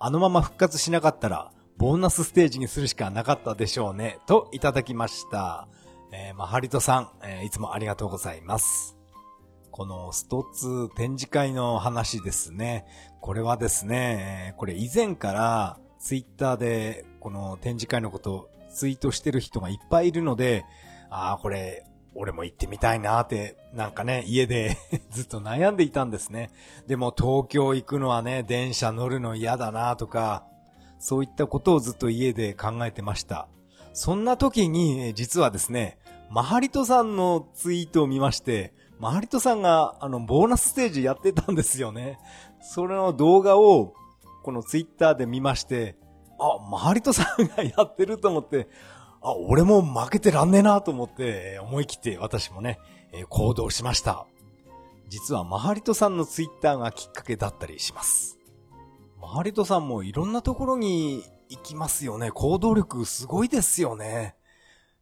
[0.00, 4.18] あのまま復活しなかったら、ボーナスステージにするしかなかったでしょうね。
[4.26, 5.68] といただきました。
[6.10, 8.97] えー、まハリトさん、えー、いつもありがとうございます。
[9.78, 12.84] このストツ展示会の話ですね。
[13.20, 20.64] これはですね、これ以前からツイッターでこの展示会のことをツイートしてる人がいっぱいいるので、
[21.10, 21.86] ああ、これ、
[22.16, 24.76] 俺も行ってみたいなって、なんかね、家で
[25.10, 26.50] ずっと悩んでいたんですね。
[26.88, 30.44] でも東京行くのはね、電車乗るの嫌だなとか、
[30.98, 33.46] そういったことをずっと家で考えてました。
[33.92, 35.98] そんな時に、実はですね、
[36.30, 42.18] マハリトさんのツイートを見まして、マハリトさんが、あの、ボーナスステージやってたんですよね。
[42.60, 43.94] それの動画を、
[44.42, 45.96] このツイッターで見まして、
[46.40, 48.68] あ、マハリトさんがやってると思って、
[49.20, 52.78] あ、俺も負けてらんねえなと思って、思い切って私もね、
[53.12, 54.26] え、行動しました。
[55.08, 58.38] 実はマハリトさんのツイッターがきっかけだったりします。
[59.20, 62.30] マハリトさんもいろんなところに行きますよね。
[62.30, 64.37] 行動力すごいですよね。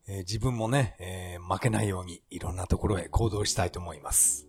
[0.09, 4.47] えー、自分もね、えー、負けないようにいろんなところへ行動したいと思います。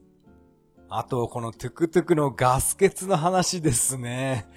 [0.90, 4.48] あと、このトゥクトゥクのガス欠の話ですね。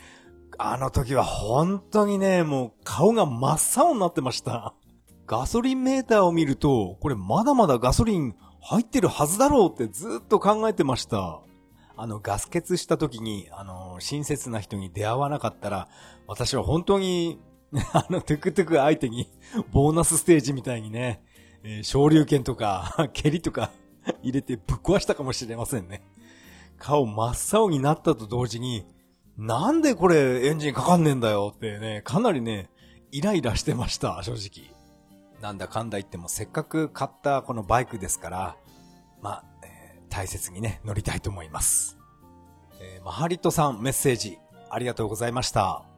[0.59, 4.75] あの時は本当にね、もう顔が真っ青になってました。
[5.27, 11.41] ガソリンメーターを見ると、これまだまだガソリン入ってるはずだろうってずっと考えてました。
[11.97, 15.89] あの、ガス欠した時に、あの、親切な人に出会わなかったら、
[16.27, 17.41] 私は本当に
[17.92, 19.28] あの、トゥクトゥク相手に、
[19.72, 21.22] ボーナスステージみたいにね、
[21.62, 23.70] えー、昇竜拳とか、 蹴りとか
[24.22, 26.02] 入れてぶっ壊したかもしれませんね。
[26.78, 28.87] 顔真っ青になったと同時に、
[29.37, 32.70] なんでこれエンジンかかんねえんだよってね、かなりね、
[33.12, 34.74] イライラしてました、正直。
[35.40, 38.56] なんだかんだ言ってもせっかく買ったこのバイクですから、
[39.22, 41.98] まあ、えー、大切にね、乗りたいと思います。
[42.80, 44.38] えー、マハリトさんメッセージ
[44.70, 45.89] ありがとうございました。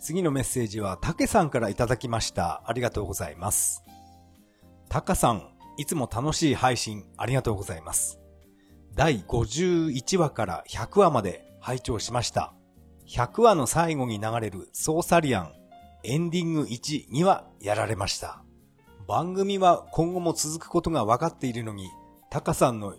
[0.00, 2.62] 次のメッセージは、たけさんからいただきました。
[2.66, 3.84] ありがとうございます。
[4.88, 8.18] たかさん、いつも楽しい配信ありがとうございます。
[8.94, 12.54] 第51話から100話まで拝聴しました。
[13.06, 15.52] 100話の最後に流れるソーサリアン
[16.02, 18.42] エンディング1、2話やられました。
[19.06, 21.90] 番組は今後も続くことが分かっているのに、
[22.30, 22.94] タカさんの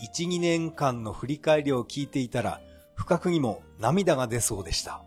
[0.00, 2.60] 1、2年間の振り返りを聞いていたら、
[2.94, 5.02] 不覚にも涙が出そうでした。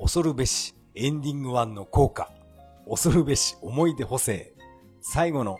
[0.00, 2.32] 恐るべしエンディング1の効果。
[2.88, 4.54] 恐るべし思い出補正。
[5.02, 5.58] 最後の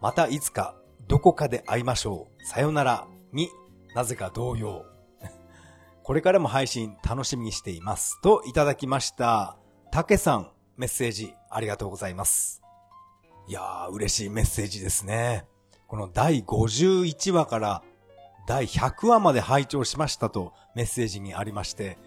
[0.00, 0.74] またいつか
[1.08, 2.46] どこかで会いましょう。
[2.46, 3.50] さよならに
[3.94, 4.86] なぜか同様。
[6.02, 8.18] これからも配信楽しみにしています。
[8.22, 9.58] といただきました。
[9.90, 12.62] たけさん、メッセージありがとうございます。
[13.48, 15.46] いやー、嬉しいメッセージですね。
[15.86, 17.82] この第51話から
[18.46, 21.98] 第100話まで拝聴しましたとメッセージにありまして、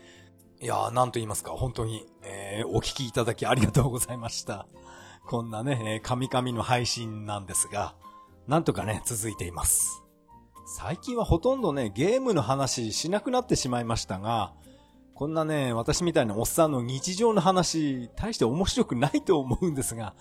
[0.62, 4.68] いやー、なんと言いますか、本当に、えー、お聞きいただきありがとうございました。
[5.28, 7.96] こんなね、神々の配信なんですが、
[8.48, 10.04] なんとかね、続いています。
[10.66, 14.54] 最近はほとんどね、ゲームの話しなくなってしまいましたが、
[15.14, 20.14] こんなね、私みたいなおっさんの日常の話、大して面白くないと思うんですが、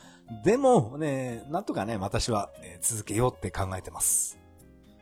[0.45, 4.39] でもね、なんとかね、私は、続けようって考えてます。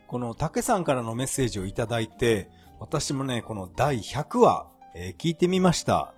[0.07, 6.13] この竹さんからのメッセージをいただいて、私もね、この第100話、えー、聞いてみました。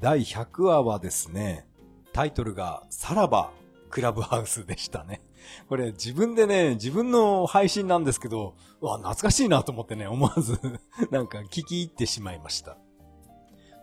[0.00, 1.66] 第100話はですね、
[2.12, 3.50] タイトルが、さらば
[3.90, 5.22] クラブハウスでしたね。
[5.68, 10.58] これ自分でね、自分の配信なんですけど、うわ、懐かしいなと思ってね、思わず
[11.10, 12.76] なんか聞き入ってしまいました。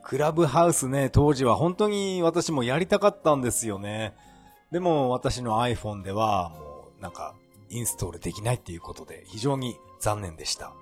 [0.04, 4.16] クラブハウスね、当時は本当に私もやりたかったんですよね。
[4.72, 7.36] でも私の iPhone ではもうなんか
[7.70, 10.74] インストールできないっていうことで非常に残念でした。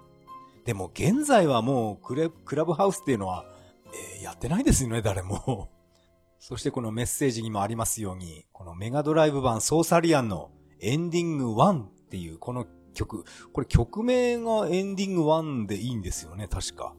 [0.69, 3.43] でも現在はもうクレクラブハウスっていうのは、
[3.87, 5.71] えー、やってないですよね、誰も。
[6.37, 16.93] そしてこのメッセージにもありますように、このメガドライブ版ソーサリアンのエンディング1っていうこの曲、これ曲名がエンディング1でいいんですよね、確か。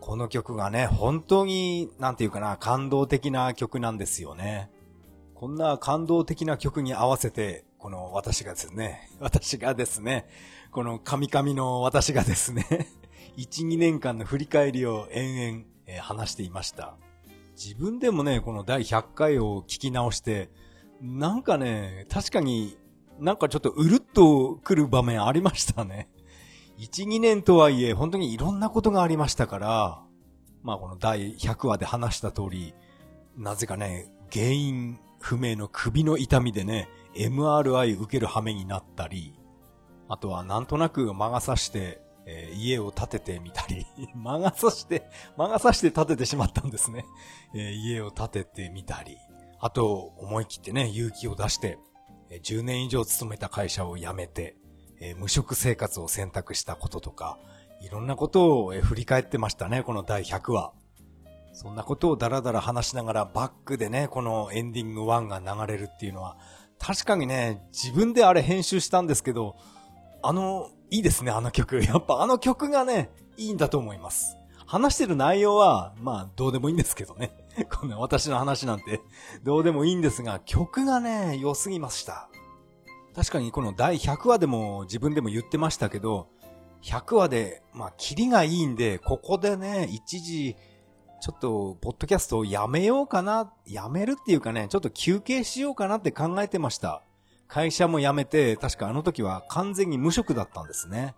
[0.00, 4.68] この曲がね、本当に、なんていうかな、感動的な曲なんですよね。
[5.36, 10.26] こんな感動的な曲に合わせて、この私がですね、 私がですね、
[10.72, 12.66] この神々の私がですね、
[13.36, 16.96] 1、2年間の振り返りを延々、えー、話していました。
[17.56, 20.50] 自分でもね、この第100回を聞き直して、
[21.00, 22.76] なんかね、確かに
[23.18, 26.08] なんかちょっとうるっと来る場面ありましたね。
[26.78, 30.02] 1、2年とはいえ、本当にいろんなことがありましたから、
[30.62, 32.74] まあこの第100話で話した通り、
[33.36, 39.38] なぜかね、原因不明の首の痛みでね、MRI 受ける羽目になったり、
[40.08, 47.04] あとはなんとなく魔が差して、えー、家を建ててみたり、 魔が差して、 魔が差して建ててしまったんですね。
[47.54, 49.18] えー、家を建ててみたり、
[49.60, 51.78] あと思い切ってね、勇気を出して、
[52.30, 54.56] 10年以上勤めた会社を辞めて、
[55.00, 57.38] えー、無職生活を選択したこととか、
[57.80, 60.72] いろんなことを、えー、振り返ってましたね、この第100話。
[61.54, 66.38] そんなことをダラダラ話しながらバックでね、このエンディング1が流れるっていうのは、
[66.78, 69.56] 確かにね、自分であれ編集したんですけど、
[70.22, 71.80] あの、いいですね、あの曲。
[71.82, 74.36] やっぱあの曲がね、いいんだと思います。
[74.66, 77.32] 話してる内容は、まあ、どうでもいいんですけどね。
[77.72, 79.00] こんな私の話なんて、
[79.42, 82.28] どうでもいいんですが、曲がね、良すぎました。
[83.14, 86.28] 確かにこの第100話でも自分でも言ってましたけど、
[86.82, 90.56] 100話で、まあ、キリがいいんで、ここでね、一時、
[91.22, 97.02] ちょっと、ポッドキャストをやめようかな、やめるっていうかね、ちょっと休憩しようかなって考えてました。
[97.52, 101.14] 会社も辞めて、確かあの時は完全に無職だったんですね。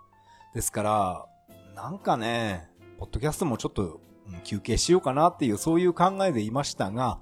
[0.52, 1.26] ですから、
[1.76, 2.68] なんかね、
[2.98, 4.00] ポッドキャストもちょっと、
[4.42, 7.20] 休憩しようかなっていう、そういう考えでいましたが、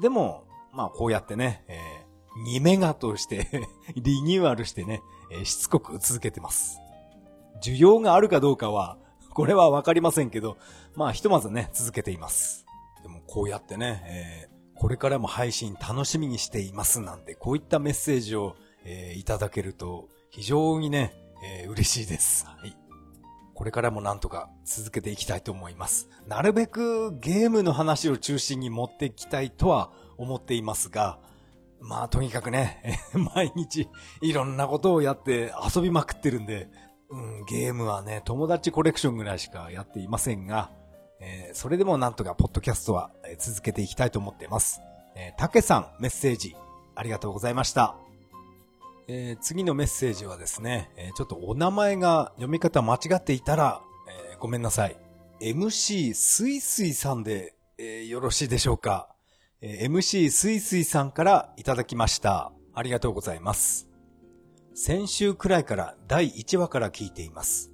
[0.00, 6.80] でも、まあこうやってね、えー、2メガとして リニューアルしてね、えー、しつこく続けてます。
[7.62, 8.98] 需要があるかどうかは、
[9.32, 10.56] これはわかりませんけど、
[10.96, 12.66] まあひとまずね、続けています。
[13.04, 21.12] でもこうやってね、えー、これからも配信楽しみにしていますなんて、こういったメッセージを、えー、いただけると、非常にね、
[21.44, 22.46] えー、嬉しいです。
[22.46, 22.74] はい。
[23.52, 26.08] これからもなんとか続けていきたいと思います。
[26.26, 31.18] なるべくゲームの話を中心に持っていきたいとは思っていますが、
[31.82, 33.02] まあとにかくね、
[33.34, 33.86] 毎日
[34.22, 36.70] いろんなことをやって遊びまくってるんで、
[37.10, 40.70] うん、ゲームはね、友達コレクションぐらいしかやっていませんが、
[41.20, 44.80] えー、それでもなんとかポッドキャストは続けていきたいと思っています。
[45.14, 46.56] えー、たけさんメッセージ
[46.94, 47.96] ありがとうございました。
[49.08, 53.80] えー、次のメッセージはですね、えー、ちょっとお名前が読み方間違っていたら、
[54.32, 54.96] えー、ごめんなさい。
[55.40, 59.08] MC すいすいさんで、えよろしいでしょうか、
[59.62, 62.52] え ?MC すいすいさんからいただきました。
[62.74, 63.88] ありがとうございます。
[64.74, 67.72] 先週くらいから第1話から聞いています。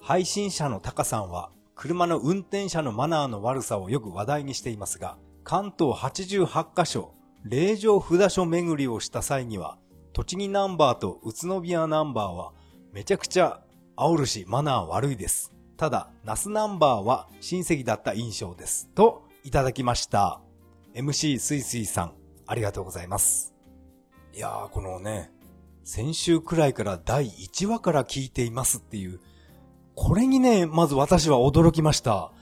[0.00, 7.14] 配信者のタカさんは車の運転者のマナーの悪さをよく話題にしていますが、関東88カ所、
[7.44, 9.78] 霊場札所巡りをした際には、
[10.12, 12.52] 栃木ナンバーと宇都宮ナンバーは
[12.92, 13.60] めちゃくちゃ
[13.96, 15.52] 煽るしマナー悪いです。
[15.76, 18.88] ただ、ナスナンバーは親戚だった印象です。
[18.94, 20.40] と、いただきました。
[20.94, 22.14] MC すいすいさん、
[22.46, 23.52] ありがとうございます。
[24.32, 25.32] いやー、このね、
[25.82, 29.20] 先週くらいから第1話から聞いていますっていう、
[29.94, 32.32] これにね、まず私は驚きました。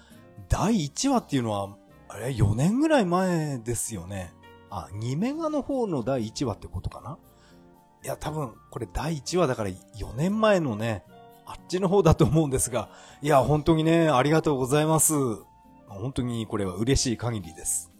[0.48, 1.76] 第1話っていうのは、
[2.08, 4.32] あれ、4年ぐらい前ですよね。
[4.70, 7.18] あ、2メガの方の第1話ってことかな？
[8.04, 11.04] いや、多分、これ第1話だから4年前のね、
[11.46, 12.88] あっちの方だと思うんですが、
[13.20, 15.14] いや、本当にね、ありがとうございます。
[15.88, 17.92] 本当にこれは嬉しい限りです。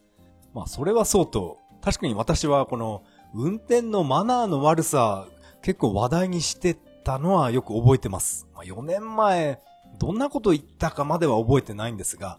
[0.54, 3.02] まあ、それはそうと、確かに私はこの、
[3.34, 5.26] 運転のマナーの悪さ、
[5.62, 8.48] 結構話題にしてたのはよく覚えてます。
[8.54, 9.60] まあ、4年前、
[9.98, 12.38] どんなこと言ったかまでは覚えてないんですが、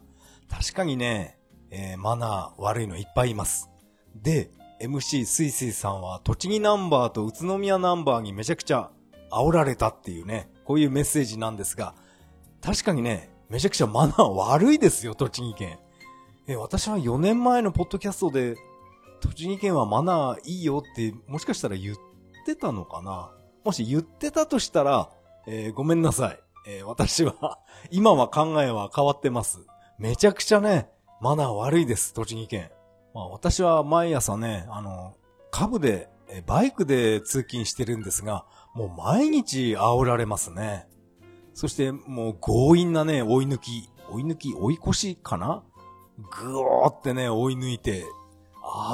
[0.50, 1.38] 確かにね、
[1.70, 3.70] えー、マナー悪いのいっぱいいます。
[4.16, 4.52] で、
[4.82, 8.92] MC スイスイさんは栃木ナンバーと宇都宮ナンバーにめちゃくちゃ
[9.32, 11.96] 煽られたっていうね、こういうメッセージなんですが、
[12.62, 15.80] 確かにね、めちゃくちゃマナー悪いですよ、栃木県。
[16.48, 18.56] え、私は4年前のポッドキャストで、
[19.22, 21.98] 栃木県はマナーいいよって、もしかしたら言っ
[22.46, 23.32] てたのかな？
[23.64, 25.10] もし言ってたとしたら、
[25.48, 26.40] えー、ごめんなさい。
[26.66, 27.60] えー、私は
[27.92, 29.60] 今は考えは変わってます。
[30.00, 30.90] めちゃくちゃね、
[31.22, 32.72] マナー悪いです、栃木県。
[33.14, 35.16] まあ私は毎朝ね、あの、
[35.52, 36.10] 株で、
[36.48, 40.88] バイクで通勤してるんですが、もう毎日煽られますね。
[41.54, 45.64] そしてもう強引なね、追い抜き、追い抜き、追い越しかな？
[46.18, 48.04] ぐーってね、追い抜いて、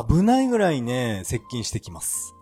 [0.10, 2.34] 危ないぐらいね、接近してきます。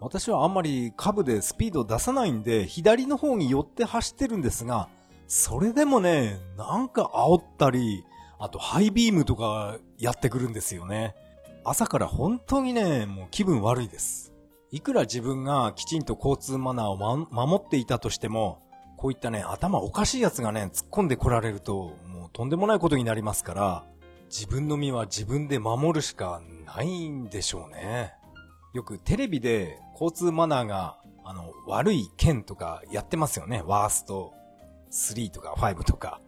[0.00, 4.88] 私はあんまり株でスピードを出さないんで、左の方に寄って走ってるんですが、
[5.26, 8.04] それでもね、なんか煽ったり、
[8.38, 11.14] あとハイビームとかやってくるんですよね。
[11.64, 14.32] 朝から本当にね、もう気分悪いです。
[14.70, 18.62] いくら自分がきちんと交通マナーを、ま、守っていたとしても、
[18.96, 23.84] こういったね、頭おかしいやつがね、突っ込んでこられると、もうとんでもないことになりますから、
[24.30, 28.14] 自分の身は自分で守るしかないんでしょうね。
[28.72, 33.62] よくテレビで交通マナーが、あの、悪い県とかやってますよね。
[33.66, 34.32] ワースト
[34.90, 36.22] 3とか5とか。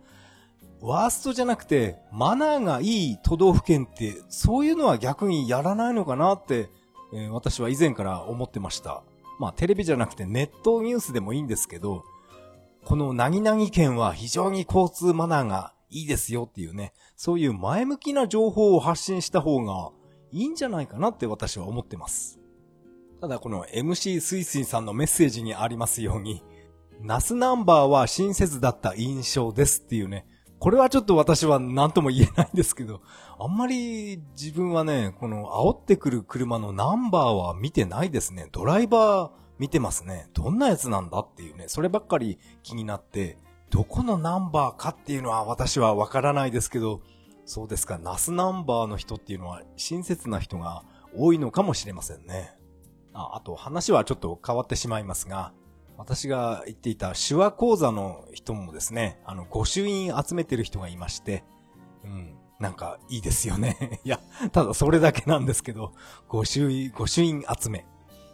[0.83, 6.69] ワーストじゃなくて、マナーがいい都道府県って、そういうのは逆にやらないのかなって、
[7.15, 9.03] えー、私は以前から思ってました。
[9.39, 12.05] まあ、テレビじゃなくてネットニュースでもいいんですけど、
[12.85, 19.93] このなぎなぎ県は非常に交通マナーがいいですよっていうね、そういう前向きな情報を発信した方が
[20.31, 22.42] いいんじゃないかなって私は思ってます。
[23.23, 26.43] ただこの MC スイスイさんのメッセージにありますように、
[27.01, 30.27] ナスナンバーは親切だった印象ですっていうね、
[30.59, 33.01] これはちょっと私は何とも言えないんですけど、
[33.39, 38.49] あんまり自分はね、この煽ってくる車のナンバーは見てないですね。
[38.51, 40.29] ドライバー見てますね。
[40.35, 43.39] どんなやつなんだっていうね、そればっかり気になって、
[43.71, 47.03] どこのナンバーかっていうのは私はわからないですけど、
[47.47, 50.83] そうですか、ナスナンバーの人っていうのは親切な人が
[51.17, 52.57] 多いのかもしれませんね。
[53.15, 55.53] ああと話はちょっと変わってしまいますが、
[55.97, 61.45] 私が言っていた手話講座の人もですね、あの、御朱印集めてる人がいまして、
[62.05, 64.01] うん、なんかいいですよね。
[64.05, 64.21] いや、
[64.53, 65.93] ただそれだけなんですけど、
[66.29, 67.87] 御朱印、御朱印集め。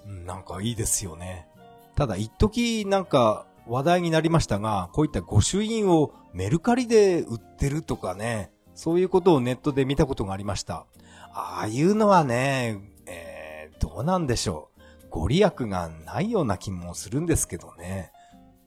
[0.07, 1.49] うん、なんかいいですよね。
[1.95, 10.87] ただ一時なんか話題になりましたが、こういった御朱印をメルカリで売ってるとかね、そういうことをネットで見たことがありました。
[11.33, 14.68] ああいうのはね、えー、どうなんでしょう。
[15.11, 18.13] ご利益がないような気もするんですけどね。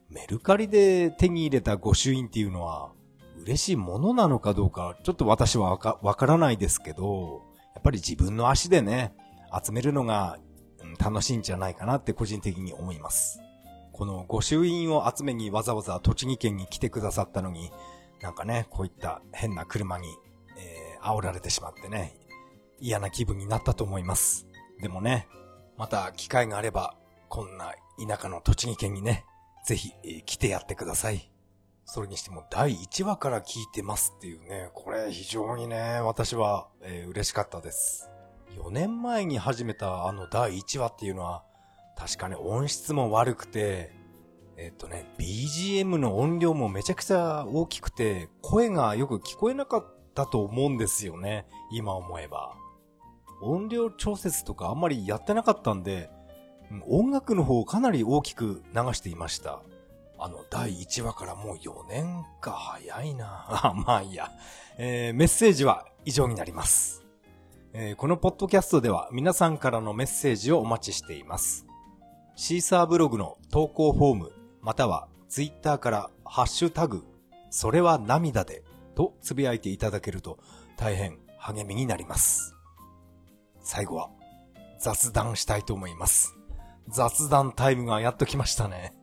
[0.10, 2.92] メルカリで手に入れた御朱印っていうのは、
[3.42, 7.42] 嬉しいものなのかどうか、ちょっと私はわか、わからないですけど、
[7.74, 9.14] やっぱり自分の足でね、
[9.64, 10.38] 集めるのが
[11.00, 13.40] 楽しいんじゃないかなって個人的に思います。
[13.94, 17.72] この御朱印を集めにわざわざ栃木県に来てくださったのに、
[18.22, 20.08] なんかね、こういった変な車に、
[20.58, 22.16] えー、煽られてしまってね、
[22.80, 24.48] 嫌な気分になったと思います。
[24.82, 25.28] でもね、
[25.78, 26.96] また機会があれば、
[27.30, 27.74] こんな
[28.08, 29.26] 田舎の栃木県にね、
[29.66, 29.92] ぜひ、
[30.26, 31.32] 来てやってください。
[31.86, 38.10] それにしても第1話から聞いてますっていうね、これ非常にね、私は、えー、嬉しかったです。
[38.58, 41.44] 4年前に始めたあの第1話っていうのは、
[41.98, 43.92] 確かね、音質も悪くて、
[44.58, 51.46] えっとね、BGM の音量もめちゃくちゃ大きくて、声がよく聞こえなかったと思うんですよね。
[51.72, 52.61] 今思えば。
[53.42, 56.10] 音量調節とかあんまりやってなかったんで、
[56.88, 59.62] 音楽の方をかなり大きく流していました。
[60.18, 64.32] あの、第1話からもう4年か早いなあ、 まあいいや。
[64.78, 67.04] えー、メッセージは以上になります。
[67.74, 71.66] えー、このポッドキャストでは皆さんからのメッセージをお待ちしています。
[72.36, 74.32] シーサーブログの投稿フォーム、
[74.62, 77.04] またはツイッターからハッシュタグ、
[77.50, 78.64] それは涙で、
[78.94, 80.38] とつぶやいていただけると
[80.78, 82.56] 大変励みになります。
[83.62, 84.10] 最後は
[84.80, 86.36] 雑談したいと思います。
[86.90, 88.94] 雑談タイムがやっと来ましたね。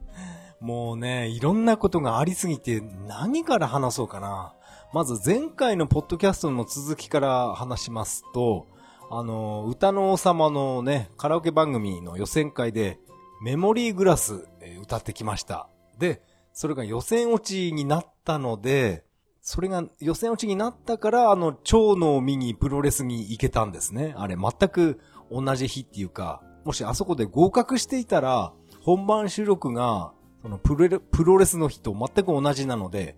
[0.61, 4.55] もうね、いろんなことがありすぎて何から話そうかな。
[4.93, 8.67] まず前回のポッドキャストの続きから話しますと、
[9.11, 12.99] あの、歌の王様のね、カラオケ番組の予選会で
[13.43, 15.69] メモリーグラス、え、歌ってきました。
[15.99, 19.05] で、それが予選落ちになったので、
[19.49, 24.13] それが予選落ちになったから、あの、超の見にプロレスに行けたんですね。
[24.19, 33.17] あれ、全く同じ日っていうか、もしあそこで合格していたら、本番収録が、そのプロプロレスの日と全く同じなので、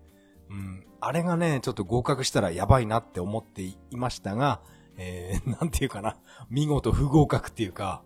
[0.51, 4.61] うん、あれがね、ちょっと合格したらやばいなって思っていましたが、
[4.99, 6.16] えー、 なんていうかな、
[6.49, 8.05] 見事不合格っていうか、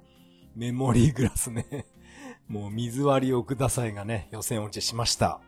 [0.57, 1.85] メモリーグラスね、
[2.49, 5.43] もう水割りをくださいがね、予選落ちしました。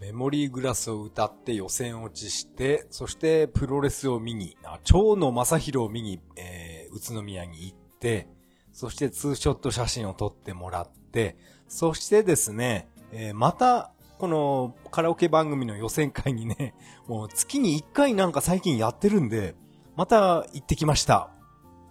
[0.00, 8.28] メモリーグラスを歌って予選落ちして、そしてプロレスを見に、蝶野正宏を見に、えー、宇都宮に行って、
[8.72, 11.36] そしてツーショット写真を撮ってもらって、
[11.68, 16.74] そしてですね、えー、また、このカラオケ番組の予選会にね、
[17.06, 19.54] もう月に1回なんか最近やってるんで、
[19.96, 21.30] また行ってきました。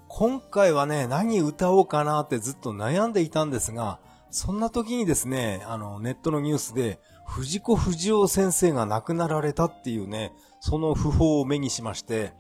[0.10, 4.00] 今回はね、何歌おうかなってずっと悩んでいたんですが、
[4.30, 7.00] そんな時にですね、あの、ネットのニュースで、
[7.34, 12.32] 藤子不二雄先生が亡くなられたっていうね、その訃報を目にしまして、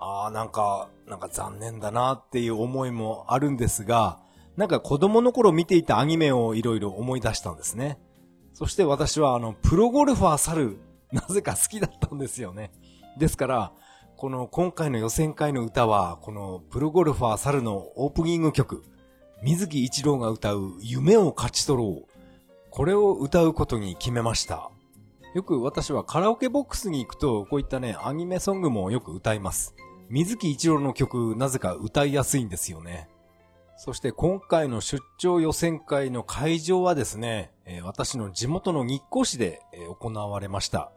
[0.00, 4.18] ああ、なんか、なんか残念だなっていう思いもあるんですが、
[4.56, 8.00] なんか子供の頃見ていたアニメをいろいろ思い出したんですね。
[8.52, 10.76] そして私はあの、プロゴルファー猿、
[11.12, 12.72] なぜか好きだったんですよね。
[13.16, 13.72] ですから、
[14.16, 18.82] この今回の予選会の歌は、このプロゴルファー猿のオープニング曲、
[19.44, 22.11] 水木一郎が歌う夢を勝ち取ろう。
[22.74, 24.70] これを歌うことに決めました。
[25.34, 29.74] よく私はカラオケボックスに行くと、こういったね、アニメソングもよく歌います。
[30.08, 33.10] 水木一郎の曲、なぜか歌いやすいんですよね。
[33.76, 37.52] そして今回の出張予選会の会場はですね、
[37.82, 39.60] 私の地元の日光市で、
[40.00, 40.92] 行われました。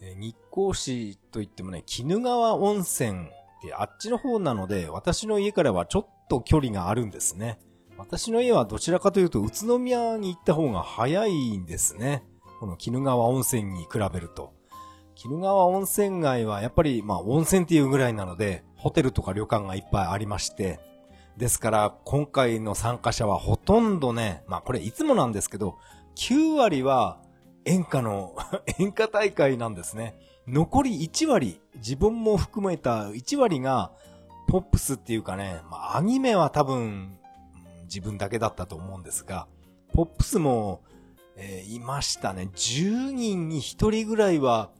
[0.00, 3.24] 日光市といってもね、鬼怒川温泉っ
[3.62, 7.60] てあっちの方なので、私の家からはちょっと距離があるんですね。
[7.98, 12.22] 私の家はどちらかというと宇都宮に行った方が早いんですね。
[12.60, 14.54] この鬼怒川温泉に比べると。
[15.24, 20.78] 鬼怒川温泉街はやっぱりまあ温泉っていうぐらいなので、ホテルとか旅館がいっぱいありまして、
[21.36, 25.76] ですから今回の参加者はほとんどね、まあこれいつもなんですけど、
[26.14, 27.20] 9割は
[27.64, 28.36] 演歌の
[28.78, 30.16] 演歌大会なんですね。
[30.46, 33.90] 残り1割、自分も含めた1割が
[34.46, 37.17] ポップスっていうかね、まあアニメは多分
[37.88, 39.48] 自分だけだったと思うんですが、
[39.92, 40.82] ポップスも、
[41.36, 42.50] えー、いましたね。
[42.54, 44.70] 10人に1人ぐらいは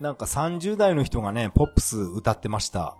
[0.00, 2.96] なんか30代の人がね、ポップス歌ってました。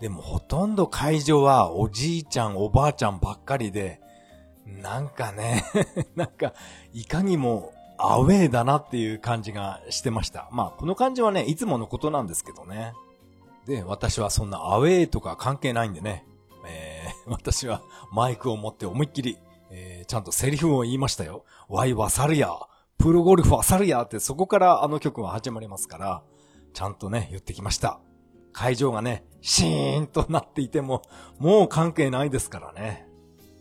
[0.00, 4.00] でもほとんど会場はおじいちゃんおばあちゃんばっかりで、
[4.66, 5.64] なんかね
[6.16, 6.52] なんか
[6.92, 10.48] いかにもアウェーだなっていう感じがしてました。
[10.52, 12.92] まあこの感じはね、いつものことなんですけどね。
[13.66, 16.26] で、私はそんなアウェーとか関係ないんでね、
[17.28, 19.38] 私はマイクを持って思いっきり、
[19.70, 21.44] えー、ちゃんとセリフを言いましたよ。
[21.68, 22.50] ワイは猿や、
[22.98, 26.22] プロゴルファーサルヤってそこからあの曲は始まりますから、
[26.72, 28.00] ちゃんとね、言ってきました。
[28.52, 31.02] 会場がね、シーンとなっていても、
[31.38, 33.06] もう関係ないですからね。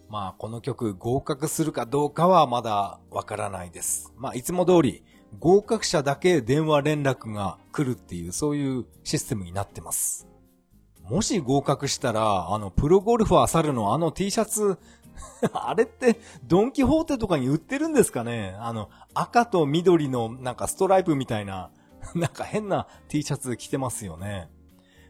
[0.09, 4.13] まあ、この曲合格するかどうかはまだわからないです。
[4.15, 5.03] まあ、いつも通り、
[5.39, 10.27] 合格者だけ電話連絡が来るっていう、そういうシステムになってます。
[11.09, 14.79] もし合格したら、あの、プロゴルファー猿のあの T シャツ、
[15.53, 18.55] あれって、ドンキホーテとかに売ってるんですかね？
[18.59, 21.69] あの、赤と緑のなんかストライプみたいな、
[22.15, 24.49] なんか変な T シャツ着てますよね。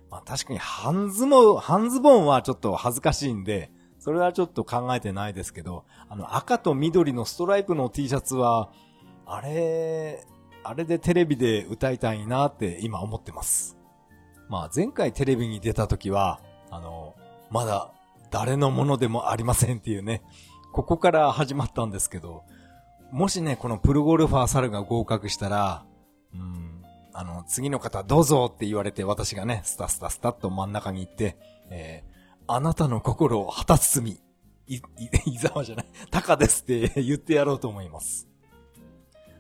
[0.10, 8.70] まあ確かに半ズボン、半ズボンはちょっと恥ずかしいんで、それはちょっと考えてないですけど、あの赤と緑のストライプの T シャツは、
[9.26, 10.26] あれ、
[10.64, 13.78] あれでテレビで歌いたいなって今思ってます。
[14.50, 16.40] まあ前回テレビに出た時は、
[16.72, 17.16] あの、
[17.50, 17.92] まだ
[18.32, 20.22] 誰のものでもありませんっていうね、
[20.74, 22.44] ここから始まったんですけど、
[23.12, 25.86] もしね、このプロゴルファー猿が合格したら、
[26.34, 26.84] うん、
[27.14, 31.38] あの、次の方どうぞって言われて私がね、スタスタスタっと真ん中に行って、
[31.70, 34.22] えー、あなたの心を旗包み、
[34.68, 38.28] い、い、いざわじゃない、タカですって 言ってやろうと思います。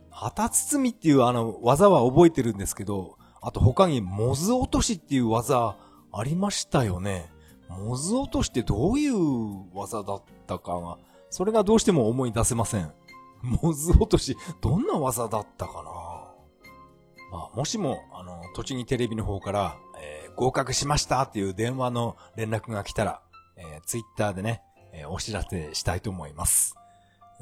[0.09, 5.77] 旗包みっていうあの技は覚えてるんですけど、あと他にモズ落としっていう技
[6.11, 7.31] ありましたよね。
[7.69, 9.15] モズ落としってどういう
[9.71, 10.97] 技だったかが、
[11.29, 12.91] それがどうしても思い出せません。
[13.43, 15.91] モズ落とし、どんな技だったかな
[17.31, 23.21] まあ、もしも、あの、栃木テレビの方から、えー、合格しましたっていう電話の連絡が来たら、
[23.57, 26.73] えー、ツイッターでね、えー、お知らせしたいと思います。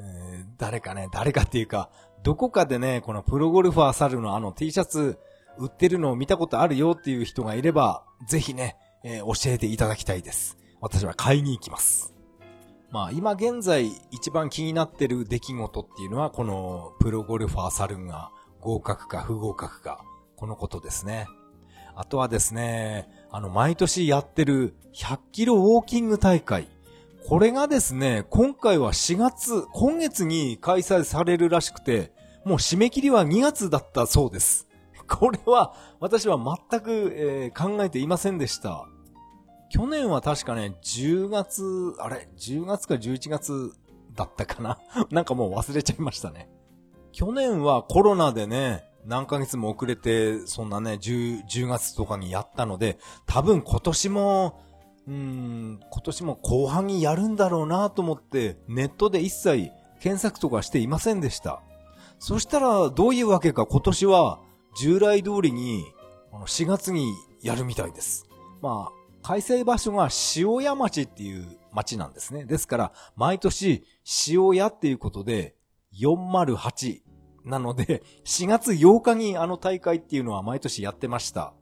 [0.00, 1.88] えー、誰かね、誰かっていうか、
[2.22, 5.18] どこかでね、このプロゴルファーサルのあの T シャツ
[5.58, 10.56] 売ってるのを見たことあるよっていう人がいれば、ぜひね、えー、教えていただきたいです。
[10.80, 12.14] 私は買いに行きます。
[12.90, 18.30] まあ今現在一番気になってる出来事っていうのはこのプロゴルファーサルンが
[18.60, 20.04] 合格か不合格か、
[20.36, 21.26] このことですね。
[21.96, 26.68] あとはですね、あの毎年やってる100キロウォーキング大会。
[27.26, 32.12] これがですね、今回は4月、今月に開催されるらしくて、
[32.44, 34.68] もう締め切りは2月だったそうです。
[35.08, 36.38] これは私は
[36.70, 38.86] 全く、えー、考えていませんでした。
[39.70, 43.72] 去年は確かね、10月、あれ ?10 月か11月
[44.14, 44.78] だったかな
[45.10, 46.48] なんかもう忘れちゃいましたね。
[47.12, 54.60] 去年はコロナでね、何ヶ月も遅れて、そんなね、10、10月とかにやったので、多分今年も、
[55.06, 61.60] うん、今年も後半にやるんだろうなと思って、ネットで一切検索とかしていませんでした。
[62.18, 64.40] そしたら、どういうわけか今年は、
[64.76, 65.84] 従来通りに、
[66.32, 68.26] 4月にやるみたいです。
[68.60, 72.44] まあ、開催場所が塩屋町っていう町なんですね。
[72.44, 73.84] ですから、毎年、
[74.28, 75.54] 塩屋っていうことで、
[76.00, 77.00] 408
[77.44, 81.54] なので、4月8日にあの大会っていうのは毎年やってました。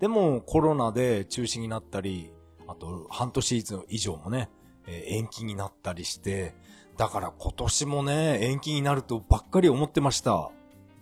[0.00, 2.32] でも、コロナで中止になったり、
[2.66, 4.50] あと、半年以上もね、
[4.86, 6.54] 延期になったりして、
[6.96, 10.50] だから今年もね、延期になるとばっかり思ってました。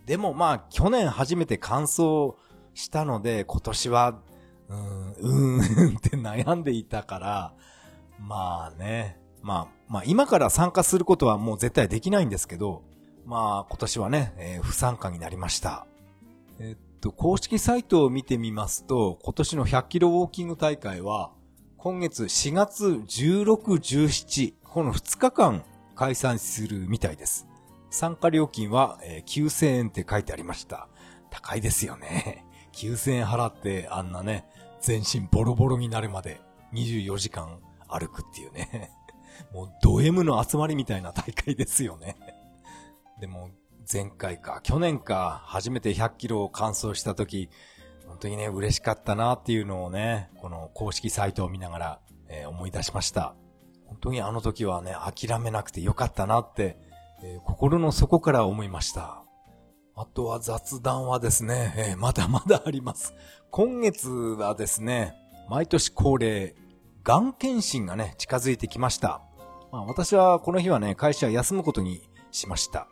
[0.05, 2.33] でもまあ、去年初めて完走
[2.73, 4.19] したので、今年は、
[4.69, 7.53] うーん、うーんって悩んでいたから、
[8.19, 12.83] まあね、まあ、まあ今から参加することはもう絶対できないんですけど、
[13.25, 15.85] まあ今年はね、えー、不参加になりました。
[16.59, 21.31] えっと、公式サイトを見てみますと、今年の100キロウォーキング大会は、
[21.77, 25.63] 今月4月16、17、この2日間
[25.95, 27.47] 開催するみたいです。
[27.93, 30.89] 参加料金は、えー、9000円って書いてありました。
[31.29, 32.43] 高いですよね。
[32.73, 34.49] 9000円払ってあんなね、
[34.81, 36.41] 全身ボロボロになるまで
[36.73, 38.89] 24時間歩くっていうね。
[39.53, 42.17] もうド M の集まりみたいな大会ですよね。
[43.21, 43.51] でも
[43.91, 47.51] 前回か、去年か、初めて100キロを完走した時、
[48.07, 53.35] 本当にね、嬉しかったなっていうのをね、この公式サイトを見ながら、えー、思い出しました。
[53.85, 56.91] 本当にあの時はね、諦めなくてよかったなって
[57.23, 59.23] えー、心の底から思いました。
[59.95, 63.13] あとは雑談はですね、えー、まだまだあります。
[63.49, 65.13] 今月はですね、
[65.49, 66.55] 毎年恒例、
[67.03, 69.21] がん検診がね、近づいてきました。
[69.71, 72.87] まあ、私はこの日はね、会社休むことにしました。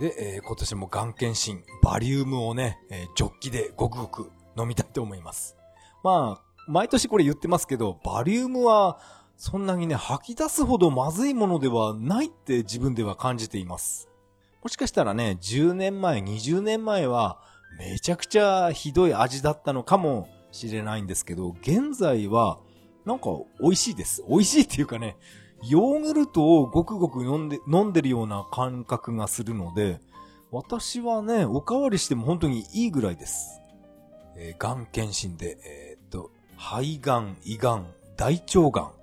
[0.00, 5.56] で、えー、今年もがん検診、バリウムをね、えー、ジョッキでごくごく飲みたいと思います。
[6.04, 9.00] まあ、毎年これ言ってますけど、バリウムは
[9.38, 14.08] そんなにね、吐き出すほどまずいものではないって自分では感じています。
[14.64, 17.38] もしかしたらね、10年前、20年前は、
[17.78, 22.58] めちゃくちゃひどい味だったのかもしれないんですけど、現在は、
[23.04, 23.26] なんか
[23.60, 24.24] 美味しいです。
[24.28, 25.16] 美味しいっていうかね、
[25.62, 30.00] ヨーグルトをごくごく飲んで、飲んでるような感覚がするので、
[30.50, 33.60] 私はね、おかわりしても本当にいいぐらいです。
[34.36, 37.86] えー、がん検診で、えー、っと、肺がん、胃がん、
[38.16, 38.97] 大腸がん、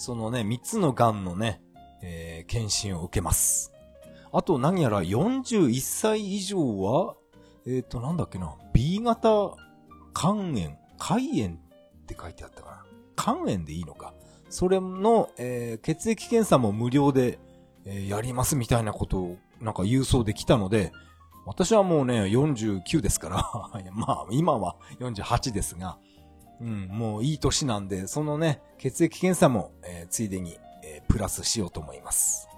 [0.00, 1.60] そのね、3つの癌のね、
[2.00, 3.70] えー、検診を受けます。
[4.32, 7.16] あと何やら41歳以上は、
[7.66, 9.28] えっ、ー、と、なんだっけな、B 型
[10.14, 11.58] 肝炎、肝炎っ
[12.06, 12.84] て書いてあったかな。
[13.14, 14.14] 肝炎でいいのか。
[14.48, 17.38] それの、えー、血液検査も無料で、
[17.84, 20.92] えー、やりますみたいなことを、なんか郵送できたので、
[21.44, 23.36] 私はもうね、49ですから
[23.92, 25.98] まあ、今は48ですが、
[26.60, 32.48] うん、もういい年なんで、そのね、血液検査も、えー、ついでに、えー、プラスしようと思います。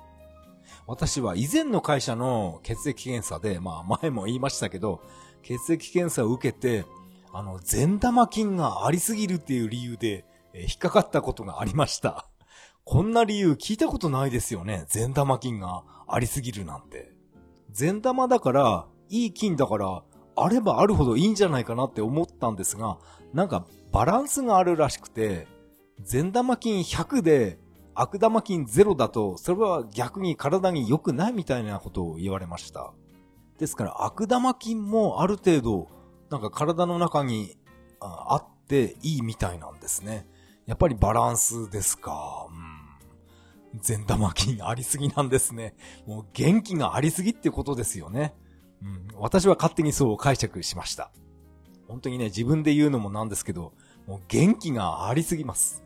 [0.86, 5.00] 私は以前の会社の血液検査で、まあ前も言いましたけど、
[5.42, 6.84] 血液検査を受けて、
[7.32, 12.28] あの、善玉菌がありすぎるっていう理由で、えー、引っかかったことがありました。
[12.84, 14.84] こんな理由聞いたことないですよね。
[14.88, 17.12] 善玉菌がありすぎるなんて。
[17.70, 20.02] 善玉だから、いい菌だから、
[20.34, 22.98] あればあるほどいいんじゃないかなって思ったんですが、
[23.32, 25.46] なんかバランスがあるらしくて、
[26.00, 27.58] 善玉菌100で
[27.94, 32.92] 悪玉菌0だと、それは逆に体に良くないみたいなことを言われました。
[33.58, 35.88] ですから悪玉菌もある程度、
[36.30, 37.56] なんか体の中に
[38.00, 40.26] あっていいみたいなんですね。
[40.66, 42.48] やっぱりバランスですか。
[43.80, 45.74] 善玉菌ありすぎなんですね。
[46.06, 48.34] もう元気がありすぎってことですよね。
[48.82, 51.12] うん、私は勝手にそう解釈しました。
[51.92, 53.74] 本当にね、自分で言うのもなんですけど、
[54.06, 55.84] もう元気がありすぎます。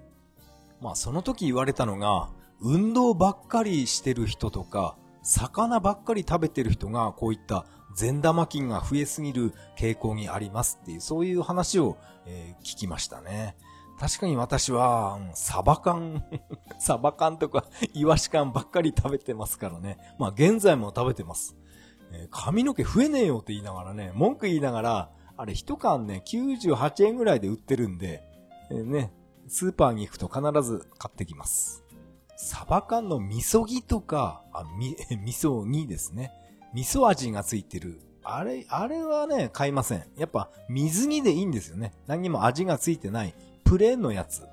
[0.80, 2.30] まあその時言われたのが、
[2.60, 13.56] 運動ばっかりしてる人とか、魚ばっかり食べてる人がこういった善玉菌が増えすぎる傾向にありますっていう、そういう話を、えー、聞きましたね。
[13.98, 16.24] 確かに私は、サバ缶、
[16.78, 19.98] サバ缶とかイワシ缶ばっかり食べてますからね。
[20.20, 21.56] まあ現在も食べてます。
[22.12, 28.22] え、髪の毛増えねえよって言いながらね、文句言いながら、あれ一缶ね、98円ぐらいで売ってるんで、
[28.70, 29.12] えー、ね、
[29.48, 31.84] スーパーに行くと必ず買ってきます。
[32.36, 36.32] サバ缶の味噌煮とか、あ、み、味噌煮ですね。
[36.74, 38.00] 味噌味がついてる。
[38.22, 40.04] あれ、あれはね、買いません。
[40.16, 41.92] やっぱ、水煮でいいんですよね。
[42.06, 43.34] 何にも味がついてない、
[43.64, 44.46] プレーンのやつ。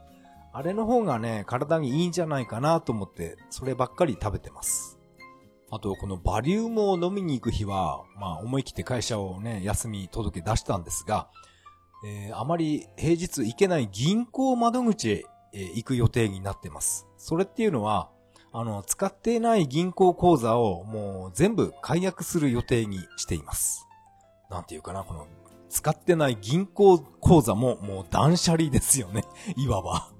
[0.54, 4.93] あれの方がね、体にいいんじゃないかなと思って、そればっかり食べてます。
[5.76, 11.30] あと、このバリウムを飲みに行く日は、まあ、思い切って会社をね、休み届け出したんですが、
[12.06, 17.08] えー、あまり平日行けない銀行窓口へ、行く予定になってます。
[17.18, 18.12] それっていうのは、
[18.52, 23.88] あの、使っていない銀行口座をもう全部解約する予定にしています。
[24.52, 25.26] なんていうかな、この、
[25.70, 29.24] 使ってない銀行口座ももう断捨離ですよね。
[29.58, 30.12] いわば。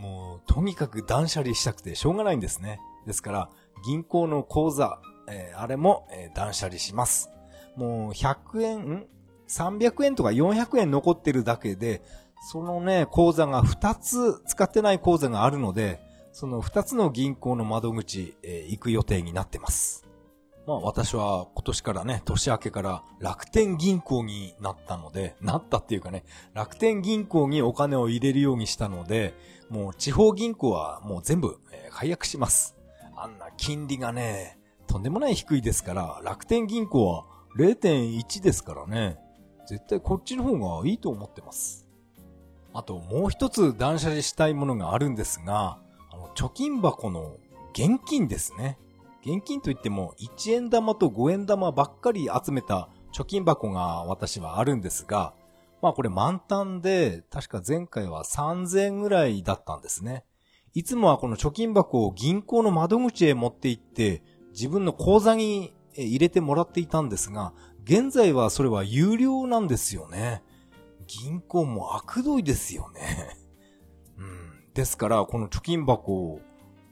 [0.00, 2.80] もう、とにかく断捨離したくてしょうがないんですね。
[3.06, 3.50] ですから、
[3.84, 7.30] 銀行の口座、えー、あれも、えー、断捨離します。
[7.76, 9.06] もう、100円、ん
[9.48, 12.02] ?300 円とか400円残ってるだけで、
[12.40, 16.00] そのね、口座が2つ使ってない口座があるので、
[16.32, 20.06] その二つの銀行の窓口、えー、行く予定になってます。
[20.68, 29.34] まあ私は今年からね、年明けから楽天銀行になったので、なったっていうかね、楽天銀行にお金を入れるようにしたので、
[29.70, 32.77] もう地方銀行はもう全部、えー、解約します。
[33.22, 37.24] あんな金利がね、とんでもない低いですから、楽天銀行は
[37.56, 39.18] 0.1ですからね、
[39.66, 41.86] 絶対こっちの方がいいと思ってます。
[42.72, 45.78] あともう一つ断捨離したいものがあるんですが、
[46.10, 47.36] あの貯金箱の
[47.72, 48.78] 現金ですね。
[49.22, 55.34] 現金といっても1円玉と5円玉ばっかり集めた貯金箱が私はあるんですが、
[55.82, 60.24] まあこれ満タンで、確か前回は3000円ぐらいだったんですね。
[60.74, 67.52] いつもはこの貯金箱を銀行の窓口へ持って行って、自分の口座に入れてもらっていたんですが、
[67.84, 70.42] 現在はそれは有料なんですよね。
[71.06, 73.36] 銀行も悪どいですよね。
[74.18, 76.40] うんですから、この貯金箱、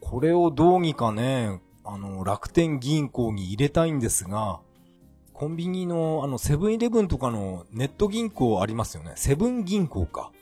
[0.00, 4.60] これをどうにかね、あの、楽天銀行に入れたいんですが、
[5.32, 9.12] コンビニの、あの、セブンイレブンとかのネット銀行ありますよね。
[9.16, 10.32] セブン銀行か。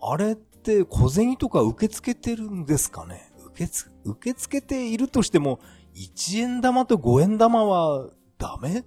[0.00, 3.32] あれって小銭とか受け付けてるんですかね？
[3.46, 5.60] 受けつ、受け付けているとしても、
[5.94, 8.08] 1円玉と5円玉は
[8.38, 8.84] ダメ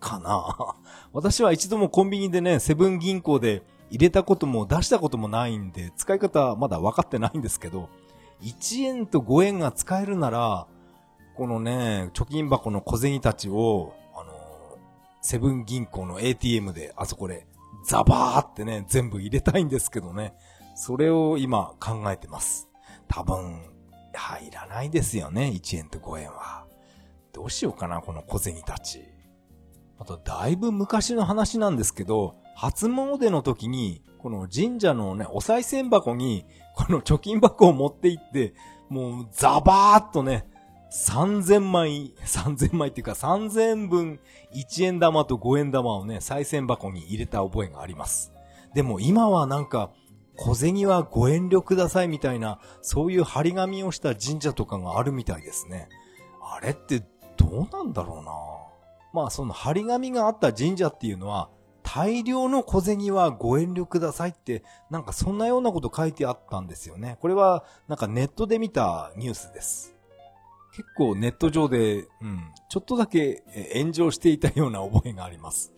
[0.00, 0.74] かな？
[1.12, 7.88] 私は一度もコンビニでね、セブン銀行で入れたことも出したこともないんで、使い方まだ分かってないんですけど、
[8.42, 10.66] 1円と5円が使えるなら、
[11.36, 14.32] このね、貯金箱の小銭たちを、あの、
[15.20, 17.46] セブン銀行の ATM で、あそこで、
[17.84, 20.34] ザバーってね、全部入れたいんですけどね。
[20.78, 22.68] それを今考えてます。
[23.08, 23.60] 多分、
[24.14, 26.66] 入らないですよね、1円と5円は。
[27.32, 29.02] どうしようかな、この小銭たち。
[29.98, 38.54] あと、だいぶ昔の話なんですけど、初詣の時に、この神社のね、お賽銭箱に、この貯金箱を持って行って、
[38.88, 40.48] もうザバーっとね、
[40.92, 44.20] 3000枚、3000枚っていうか3000分
[44.54, 48.32] 1円玉と5円玉をね、賽銭箱に入れた覚えがあります。
[48.74, 49.90] でも今はなんか、
[50.38, 55.88] 小銭はご遠慮くださいみたいな、そういう張り紙をした神社とかがあるみたいですね。
[56.40, 57.00] あれって
[57.36, 58.32] どうなんだろうな
[59.12, 61.50] まあその張り紙があった神社っていうのは、
[61.82, 67.16] 大量の小銭はご遠慮くださいって、なんかそんなようなこと書いてあったんですよね。
[67.20, 69.96] これはなんかネットで見たニュースです。
[70.72, 73.42] 結構ネット上で、うん、ちょっとだけ
[73.74, 75.72] 炎上していたような覚えがあります。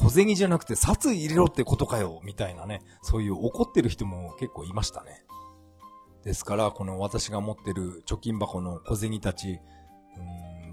[0.00, 5.24] 小銭じゃなくて札入れろってことかよ、みたいなね、そういう怒ってる人も結構いましたね。
[6.22, 9.58] ですから、この私が持ってる貯金箱の小銭たち、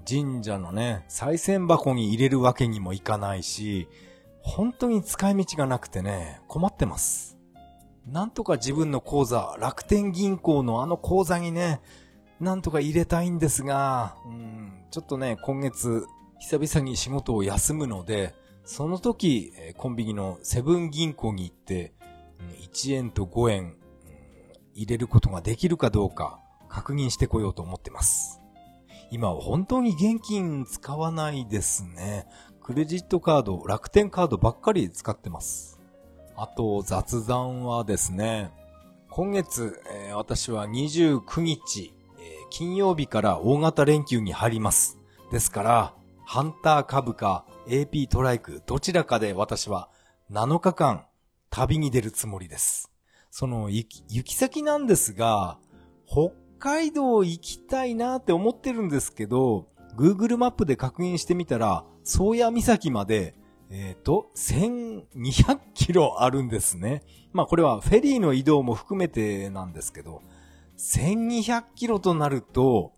[0.08, 3.88] 神社のね、再銭箱に入れるわけにもいかないし、
[4.42, 7.36] 本当に使い道がなくてね、困ってます。
[8.06, 11.80] なんとか自分の口座、楽天銀行のあの口座にね、
[12.38, 16.06] なんとか入れたいんですが、うん、ちょっとね、今月、
[16.38, 18.34] 久々に仕事を休むので、
[18.66, 21.94] その時、コンビニのセブン銀行に行って、
[22.60, 23.76] 1円と5円、
[24.74, 28.40] 入れることができるかどうか確認してこようと思ってます。
[29.12, 32.26] 今は本当に現金使わないですね。
[32.60, 35.80] クレジットカード、楽天カードばっかり使ってます。
[36.34, 38.50] あと、雑談はですね、
[39.10, 39.80] 今月、
[40.12, 41.94] 私は29日、
[42.50, 44.98] 金曜日から大型連休に入ります。
[45.30, 45.94] ですから、
[46.24, 49.88] ハンター株か AP トライクどちらかで私は
[50.30, 51.06] 7日間
[51.50, 52.92] 旅に出るつもりです。
[53.30, 55.58] その行き、行き先なんですが、
[56.06, 63.34] 北海道行きたいなって思ってるんですけど、Google マップで確認してみたら、宗谷岬まで、
[63.70, 67.02] えっ、ー、と、1200キロあるんですね。
[67.32, 70.22] まあこれはフェリーの移動も含めてなんですけど、
[70.78, 72.92] 1200キロとなると、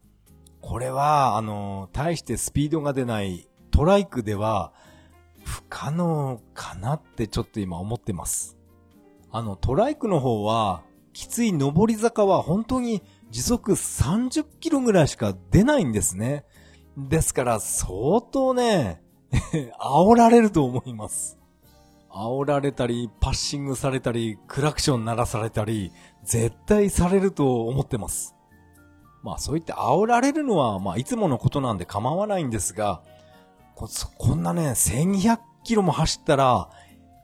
[0.60, 3.47] これは、あの、大してスピードが出ない
[3.78, 4.72] トライクでは
[5.44, 8.58] 不可能かなってちょっと今思ってます。
[9.30, 16.44] あの、トライクの方は、きつい上り坂は本当に時速30キロぐらいしか出ないんですね。
[16.96, 19.00] ですから相当ね、
[19.78, 21.38] 煽られると思います。
[22.10, 25.92] 煽られたり、パッシングされたり、クラクション鳴らされたり、
[26.24, 28.34] 絶対されると思ってます。
[29.22, 33.02] まあそう言って煽られるのは、まあいつものことなんで構わないんですが、
[33.78, 36.68] ここんなね、1200キロも走ったら、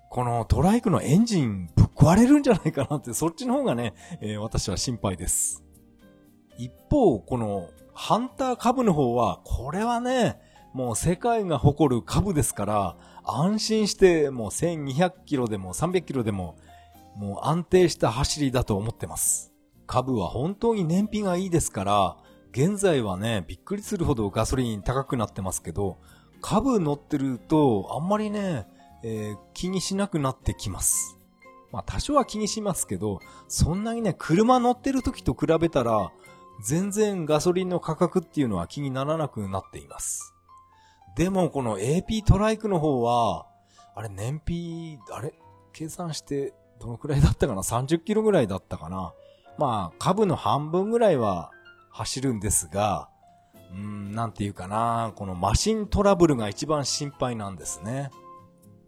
[0.09, 5.65] このトライクのエンジンぶっ壊れるんじゃないかなって、そっちの方がね、えー、私は心配です。
[6.57, 10.39] 一方、このハンター株の方は、これはね、
[10.73, 16.57] もう世界が誇る株ですから、安心してもう1200キロでも300キロでも、
[17.17, 19.53] もう安定した走りだと思ってます。
[19.89, 22.17] 株は本当に燃費がいいですから、
[22.53, 25.99] 現在はね、びっくりするほどガソリン高くなってますけど、
[26.47, 28.67] 株乗ってると、あんまりね、
[29.03, 31.17] えー、気にしなくなってきます。
[31.73, 36.13] まあ多少は気にしますけど、そんなにね、車乗ってる時と比べたら、
[36.63, 40.35] 全然ガソリンの価格っていうのは気にならなくなっています。
[41.17, 43.47] でもこの AP トライクの方は、
[43.95, 45.33] あれ燃費、あれ
[45.73, 49.15] 計算してどのくらいだったかな ?30 キロぐらいだったかな？
[49.57, 51.53] まあ株の半分ぐらいは
[51.89, 53.09] 走るんですが、
[53.75, 58.11] うん、なんていうかな、このマシントラブルが一番心配なんですね。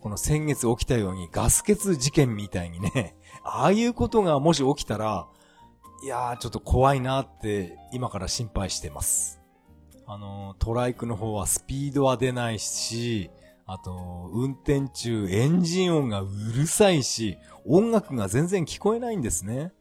[0.00, 5.26] この先月起きたようにガス欠事件みたいにね、ああいうことがもし起きたら、
[6.04, 9.40] いやーちょっと怖いなって今から心配してます。
[10.06, 13.30] あの、トライクの方はスピードは出ないし、
[13.66, 19.72] あと、運転中エンジン音がうるさいし、音楽が全然聞こえないんですね。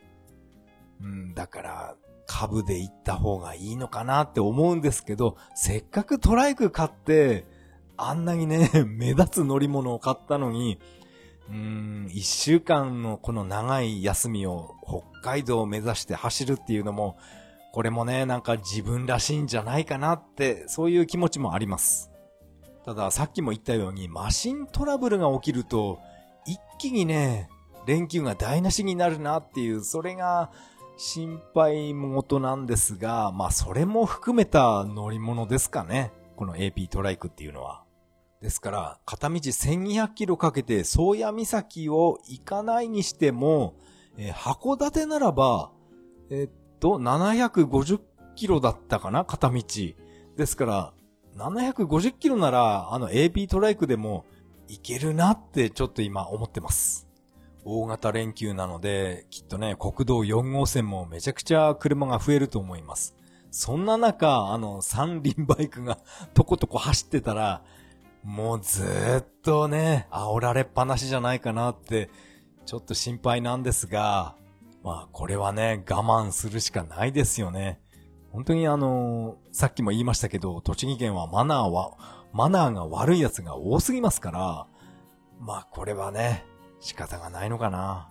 [1.00, 1.96] うん、だから、
[2.28, 7.46] 株で行った方がいいのかなって思うんですけど、せっかくトライク買って、
[7.98, 10.80] あんなにね、 目立つ乗り物を買ったのに、
[11.50, 17.18] うーん、一週間のこの長い休みを北海道を目指して走るっていうのも、
[17.72, 22.12] これもね、なんか自分らしいんじゃないかなって、そういう気持ちもあります。
[22.86, 26.00] ただ、さっきも言ったように、マシントラブルが起きると、
[26.46, 27.50] 一気にね、
[27.86, 30.52] 連休が台無しになるなっていう、それが
[30.98, 36.14] 心配事なんですが、まあそれも含めた乗り物ですかね。
[36.36, 37.84] この AP トライクっていうのは。
[38.42, 43.76] ですから、片道1200キロかけて宗谷岬を行かないにしても、
[44.18, 45.72] えー、函館ならば、
[46.30, 48.00] えー、っと、750
[48.36, 49.64] キロだったかな片道。
[50.38, 50.94] ですから、
[51.38, 54.26] 750キロなら、あの AP トライクでも
[54.68, 57.05] 行けるなってちょっと今思ってます。
[57.66, 63.16] 大型連休なので、きっとね、国道4号線もめちゃくちゃ車が増えると思います。
[63.50, 65.98] そんな中、あの、三輪バイクが
[66.34, 67.64] とことこ走ってたら、
[68.24, 68.84] もうず
[69.22, 72.10] っとね、煽られっぱなしじゃないかなって、
[72.66, 74.36] ちょっと心配なんですが、
[74.84, 77.80] まあこれはね、我慢するしかないですよね。
[78.32, 81.94] 本当にあのさっきも言いましたけど、栃木県はマナーは、
[82.34, 84.68] マナーが悪い奴が多すぎますから、
[85.40, 86.46] まあこれはね、
[86.86, 88.10] 仕方がないのかな。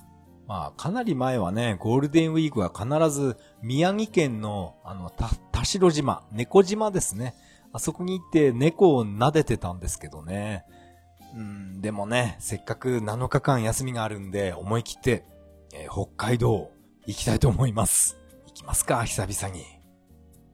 [0.49, 7.37] まあかなり前はね、ゴールデンウィークは必ず宮城県のあの、た、田代島、猫島ですね。
[7.72, 10.64] あそこに行って猫を撫でてたんですけどね。
[11.37, 15.25] うん、でもね、せっかく7日間休みがあるんで、思い切って、
[15.72, 16.72] えー、北海道
[17.07, 18.16] 行きたいと思います。
[18.47, 19.64] 行きますか、久々に。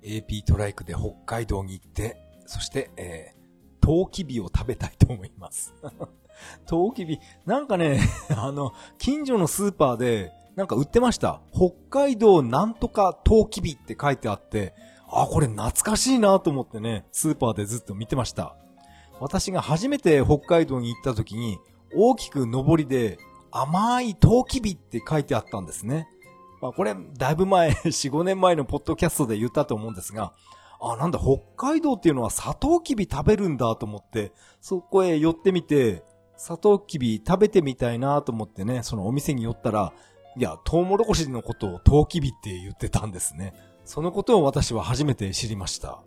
[0.02, 5.74] AP トライクで北海道に行って、そして、えー、トウキビを食べたいと思います。
[6.66, 8.00] トウキビ、なんかね、
[8.36, 11.40] あの、近所のスーパーで、なんか売ってました。
[11.52, 14.74] 北海道なんとかトウキビって書いてあって、
[15.08, 18.56] あ、これ懐かしいなと思ってね、スーパーでずっと見てました。
[19.20, 21.58] 私が初めて北海道に行った時に、
[21.94, 23.18] 大きく上りで
[23.50, 26.08] 甘いトウキビって書いてあったんですね。
[26.60, 30.32] まあこれ、だいぶ前、4、5年前のポッドキャストで言ったと思うんですが、
[30.80, 36.02] あ、なんだ、北海道っていうのはサトウキビ食べるんだと思って、そこへ寄ってみて、
[36.42, 39.92] サトウキビ食べてみたいなと思ってね、そのお店に寄ったら、
[40.38, 43.52] いや、トウモロコシのことをトウキビって言ってたんですね。
[43.84, 46.00] そのことを私は初めて知りました。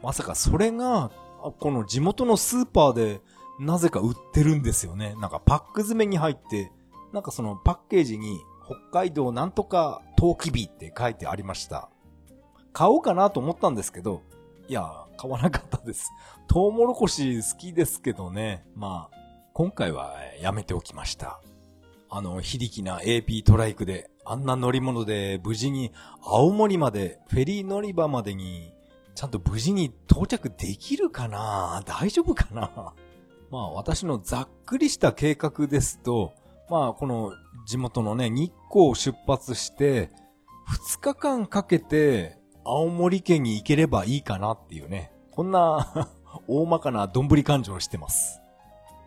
[0.00, 1.10] まさかそれが、
[1.58, 3.20] この地元のスーパーで
[3.58, 5.16] なぜか売ってるんですよね。
[5.20, 6.70] なんかパック詰めに入って、
[7.12, 11.90] なんかそのパッケージに北海道なんとかトウキビって書いてありました。
[12.72, 14.22] 買おうかなと思ったんですけど、
[14.68, 14.88] いや、
[15.18, 16.12] 買わなかったです。
[16.46, 18.64] トウモロコシ好きですけどね。
[18.76, 19.19] まあ、
[19.52, 21.40] 今回はやめておきました。
[22.08, 25.92] あの、非力な AP トライクで、あんな乗り物で無事に
[26.22, 28.72] 青森まで、フェリー乗り場までに、
[29.14, 31.82] ちゃんと無事に到着できるかな？
[31.84, 32.94] 大丈夫かな？
[33.50, 36.32] まあ私のざっくりした計画ですと、
[36.70, 37.32] まあこの
[37.66, 40.10] 地元のね、日光を出発して、
[40.68, 46.08] 2日間かけて青森県に行ければいいかなっていうね、こんな
[46.46, 48.39] 大まかなどんぶり感情をしてます。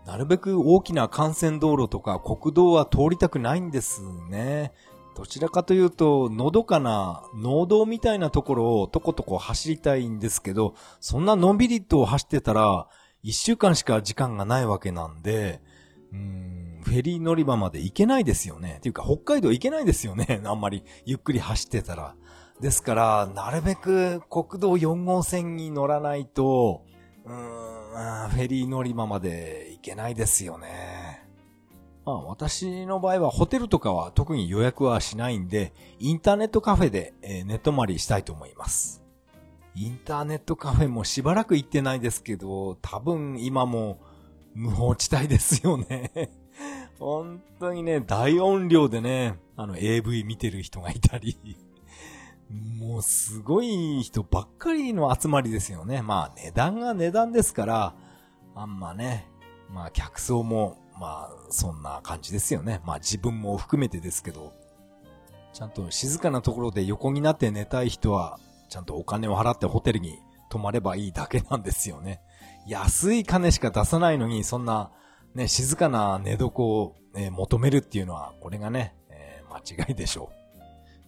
[0.06, 4.72] なるべく大きな幹線道路とか国道は通りたくないんですね。
[5.16, 12.88] どちらかというと、のどかな農道みたいなところをとことこ走りたいんですけど、そんなのんびりと走ってたら、
[13.22, 15.62] 一週間しか時間がないわけなんで、
[16.12, 18.76] うん、フェリー乗り場まで行けないですよね。
[18.78, 20.42] っていうか、北海道行けないですよね。
[20.46, 22.16] あんまりゆっくり走ってたら。
[22.60, 26.84] ですから、なるべく国道4号線に乗らないと、
[27.26, 27.34] う
[27.94, 31.26] フェリー乗り場まで行けないですよね。
[32.06, 39.04] まあ私の場合はホテルとかは特に予約はしないんで、インターネットカフェで、え寝泊まりしたいと思います。
[39.76, 44.00] インターネットカフェもしばらく行ってないですけど、多分今も
[44.54, 46.12] 無法地帯ですよね。
[47.00, 51.38] 本当にね、大音量でね、あの AV 見てる人がいたり、
[52.54, 56.02] もうすごい人ばっかりの集まりですよね。
[56.02, 57.96] まあ値段が値段ですから、
[58.56, 59.28] あんまね、
[59.70, 62.82] まあ客層も、まあそんな感じですよね。
[62.86, 64.54] まあ自分も含めてですけど、
[65.54, 68.40] ちゃんと静かなところで横になって寝たい人は、
[68.70, 72.22] ちゃんとお金を払ってホテルに泊まればいいだけなんですよね。
[72.68, 74.92] 安い金しか出さないのに、そんな、
[75.34, 80.43] ね、静かな寝床を、ね、求めるっていうのは、これがね、えー、間違いでしょう。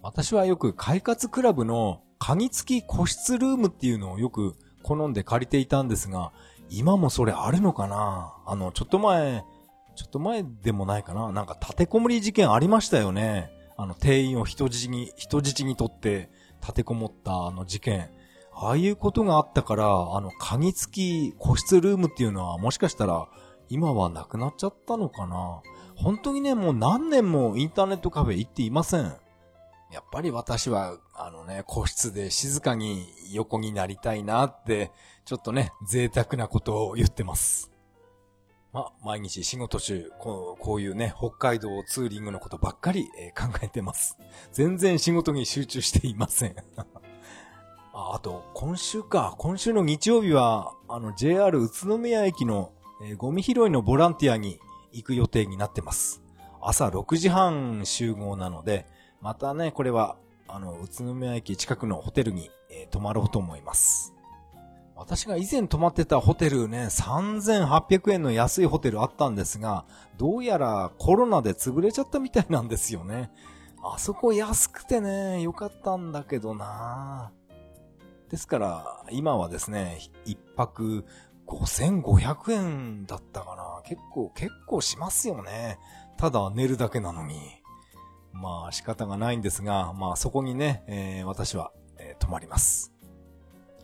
[0.06, 4.54] 私はよく快活クラブの鍵付き個室ルームっていうのをよく
[4.84, 6.32] 好んで借りていたんですが、
[6.70, 8.36] 今もそれあるのかな？
[8.46, 9.44] あの、ちょっと前、
[9.96, 11.32] ちょっと前でもないかな？
[11.32, 13.50] なんか立てこもり事件ありましたよね。
[13.78, 16.30] あの、店員を人質に、人質にとって、
[16.62, 18.12] 立てこもったあの事件。
[18.54, 23.28] ああいうことがあったから、あの、鍵付き個室ルームっていうのはもしかしたら
[23.70, 25.64] 今はなくなっちゃったのかな？
[25.96, 29.12] 本当にね、もう何年もインターネットカフェ行っていません。
[29.96, 34.92] やっぱり私は、あのね、個室で静かに横になりたいなって、
[35.24, 37.72] ちょっとね、贅沢なことを言ってます。
[38.74, 44.18] ま、毎日仕事中、こうこういうね、北海道ツーリングのことばっかり、えー、考えてます。
[44.52, 46.56] 全然仕事に集中していません。
[47.94, 49.36] ああと、今週か。
[49.38, 54.60] 今週の日曜日は、あの、JR 宇都宮駅の、えー、ゴミ拾いのボランティアに
[54.92, 56.22] 行く予定になってます。
[56.60, 58.94] 朝6時半集合なので、
[59.26, 60.18] またね、これは、
[60.48, 64.14] あの、宇都宮駅近くのホテルに、えー、泊まろうと思います。
[64.96, 69.86] 私が以前泊まってたホテルね、3800円の安いホテルあったんですが、
[70.18, 73.32] どうやらコロナで潰れちゃったみたいなんですよね。
[73.84, 77.32] あそこ安くてね、よかったんだけどな
[78.30, 81.04] ですから、今はですね、一泊
[81.48, 83.82] 5500円だったかな。
[83.90, 85.80] 結構、結構しますよね。
[86.16, 87.65] ただ寝るだけなのに。
[88.36, 92.94] まあ仕方がないんですが、まあそこにね、えー、私は、えー、泊まります。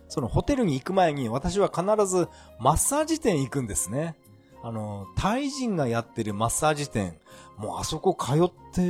[0.07, 2.27] そのホテルに行く前に私は必ず
[2.59, 4.17] マッサージ店行くんですね。
[4.63, 7.17] あの、タイ人がやってるマッサージ店、
[7.57, 8.81] もうあそこ通って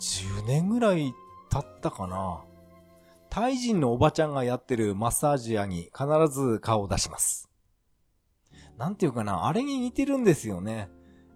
[0.00, 1.12] 10年ぐらい
[1.50, 2.44] 経ったかな。
[3.28, 7.50] タイ人のおばちゃんがやってるマッサージ屋に必ず顔を出します。
[8.78, 10.88] なんていうかな、あれに似てるんですよね。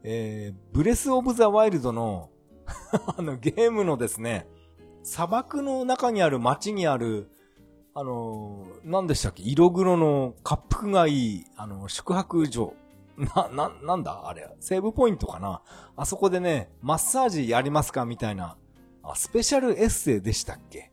[0.05, 2.31] えー、ブレスオブザワイルドの
[3.17, 4.47] あのゲームのですね、
[5.03, 7.31] 砂漠の中にある街にある
[7.95, 12.75] あの、何でしたっけ色黒の滑腹がいい、あの、宿泊所。
[13.19, 14.49] な、な、なんだあれ。
[14.61, 15.61] セーブポイントかな
[15.97, 18.57] あそこでね、マッサージやりますかみたいな、
[19.03, 20.91] あ、スペシャルエッセイでしたっけ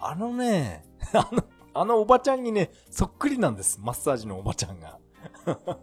[0.00, 0.84] あのね、
[1.14, 1.44] あの、
[1.74, 3.78] あのおばちゃんにね、そっくりなんです。
[3.80, 4.98] マッサージのおばちゃんが。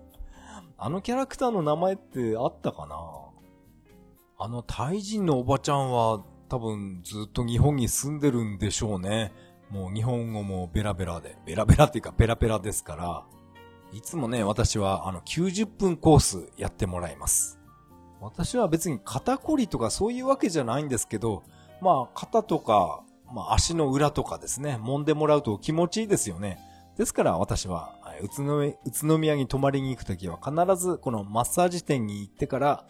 [0.77, 2.97] あのキャラクターの名前ってあったかな
[4.37, 9.33] あのタイ人のおばちゃんは多分ずっと日本に住んでるんでしょうね。
[9.69, 13.25] もう日本語もベラベラで、ベラベラっていうかペラペラですから、
[13.93, 17.59] いつもね、私はあの90分コースやってもらいます。
[18.19, 21.43] 私は別に肩こりとかそういうわけじゃないんですけど、
[21.81, 26.59] まあ肩とか、まあ足の裏とかですね、揉んでもらうと気持ちいいですよね。
[26.97, 28.29] ですから私は宇
[29.07, 32.85] 都宮に泊まりに行くときは必ずこのマッサージ店に行ってから、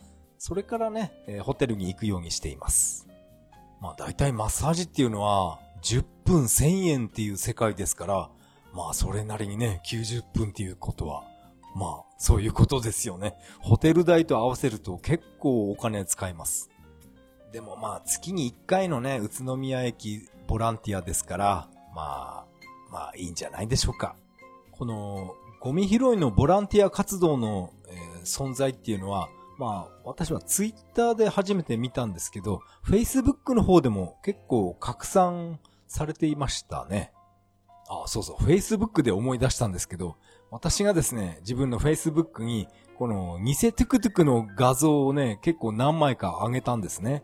[0.48, 3.08] それからね、えー、ホテルに行くようにしています。
[3.82, 8.30] まあ大体マッサージっていうのは10分1000円っていう世界ですから、
[8.72, 11.24] まあそれなりにね、90分っていうことは、
[11.76, 13.34] まあそういうことですよね。
[13.60, 16.70] ホテル代と合わせると結構お金使います。
[17.52, 22.46] でもまあ月に1回のね、宇都宮駅ボランティアですから、まあ、
[22.92, 24.16] まあいいんじゃないでしょうか。
[24.74, 29.28] このゴミ拾いのボランティア活動の、えー、存在っていうのは、
[29.58, 37.14] まあ、私はツイッターで初めて見たんですけど、Facebook の方でも結構拡散されていましたね。
[37.88, 40.18] あ、そうそう、Facebook で思い出したんですけど、
[40.52, 47.24] 私がですね、自分の Facebook に、この偽トゥクトゥクの画像をね、結構何枚か上げたんですね。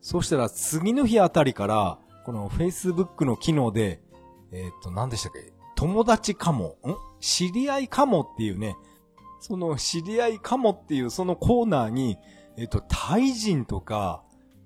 [0.00, 4.02] そうしたら次の日あたりから、この Facebook の機能で、
[4.52, 5.52] えっ、と、何でしたっけ？
[5.76, 6.94] 友達かも、ん？
[7.20, 8.76] 知り合いかもっていうね、
[9.40, 12.18] その知り合いかもっていうそのコーナーに、
[12.56, 14.22] えっ、と、タイ人とか、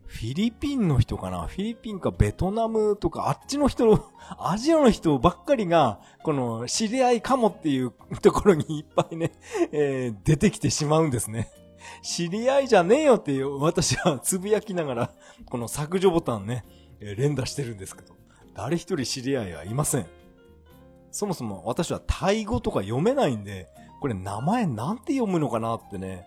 [0.06, 1.46] フィリピンの人かな？
[1.46, 4.04] フィリピンかベトナムとか、あっちの人の、
[4.38, 9.32] アジアの人ばっかりが、この知り合いかもっていうところにいっぱいね、
[9.72, 11.50] えー、出てきてしまうんですね。
[12.02, 15.10] 知り合いじゃねえよっていう私は つぶやきながら、
[15.46, 16.64] この削除ボタンね、
[17.00, 18.14] え、連打してるんですけど、
[18.54, 20.06] 誰一人知り合いはいません。
[21.14, 23.68] そもそも私はタイ語とか読めないんで、
[24.00, 26.26] これ名前なんて読むのかなってね、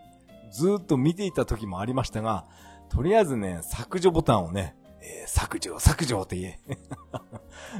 [0.49, 2.45] ずっと見ていた時もありましたが、
[2.87, 6.59] とりあえずね、削除ボタンをね、えー、削除、削除って言え。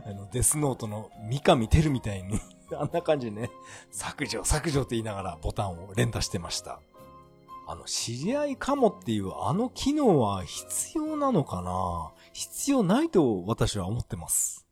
[0.06, 2.42] あの、デスノートの三上てるみたいに
[2.78, 3.52] あんな感じでね、
[3.90, 6.82] 削除、削除って言いながらボタンを連打してました。
[7.70, 12.12] あの、知り合いかもっていうあの機能は必要なのかな？
[12.34, 14.67] 必要ないと私は思ってます。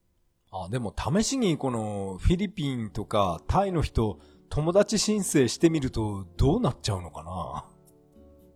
[0.63, 7.65] あ、でも試しにこのフィリピンとかタイの人、友達申請してみるとどうなっちゃうのかな？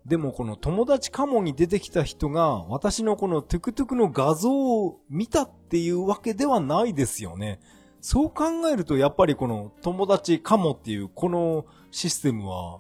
[0.06, 7.60] でもこの友達カモに出てきた人が私のこのトゥクトゥクの画像を見たっていうわけではないですよね。
[8.02, 12.80] そう考えるとやっぱりこの友達カモっていうこのシステムは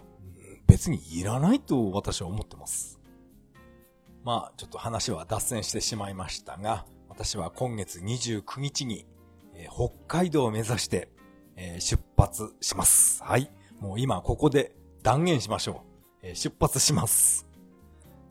[0.65, 2.99] 別にいらないと私は思ってます。
[4.23, 9.05] まあちょっと話は脱線してしまいましたが、私は今月29日に、
[9.59, 11.09] えー、北海道を目指して、
[11.57, 13.21] えー、出発します。
[13.23, 13.51] はい。
[13.79, 15.89] もう今ここで断言しましょう。
[16.23, 17.45] え出発します。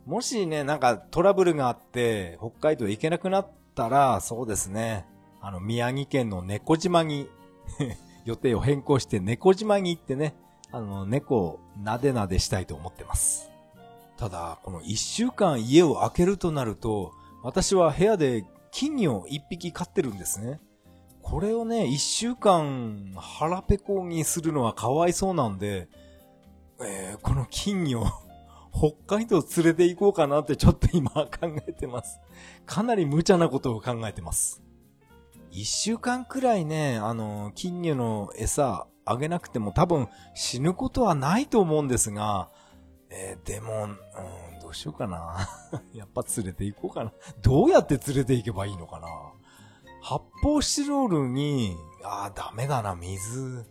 [0.06, 5.06] もしね、なんかトラブルがあって、北海道行けなくなったら、そうですね。
[5.40, 7.28] あの、宮城県の猫島に
[8.24, 10.34] 予定を変更して猫島に行ってね、
[10.72, 13.50] あの、猫をなでなでしたいと思ってます。
[14.16, 17.12] ただ、この一週間家を開けるとなると、
[17.42, 20.60] 私は部屋で金魚を一匹飼ってるんですね。
[21.30, 25.88] これをね、一週間腹ペコにするのはかわいそうなんで、
[26.80, 28.06] えー、この金魚、
[28.72, 31.28] 北海道連れて行こうかなってちょっと今考
[31.66, 32.18] えてます。
[32.64, 34.62] かなり無茶なことを考えてます。
[35.50, 42.48] 一週間くらいね、あの、金魚の餌あげなくても多分死ぬことはないと思うんですが、
[43.10, 45.46] えー、でも、うん、どうしようかな。
[45.92, 47.12] やっぱ連れて行こうかな。
[47.42, 49.08] どうやって連れて行けばいいのかな。
[50.08, 53.66] 発泡スチロールに、ああ、ダメだな、水。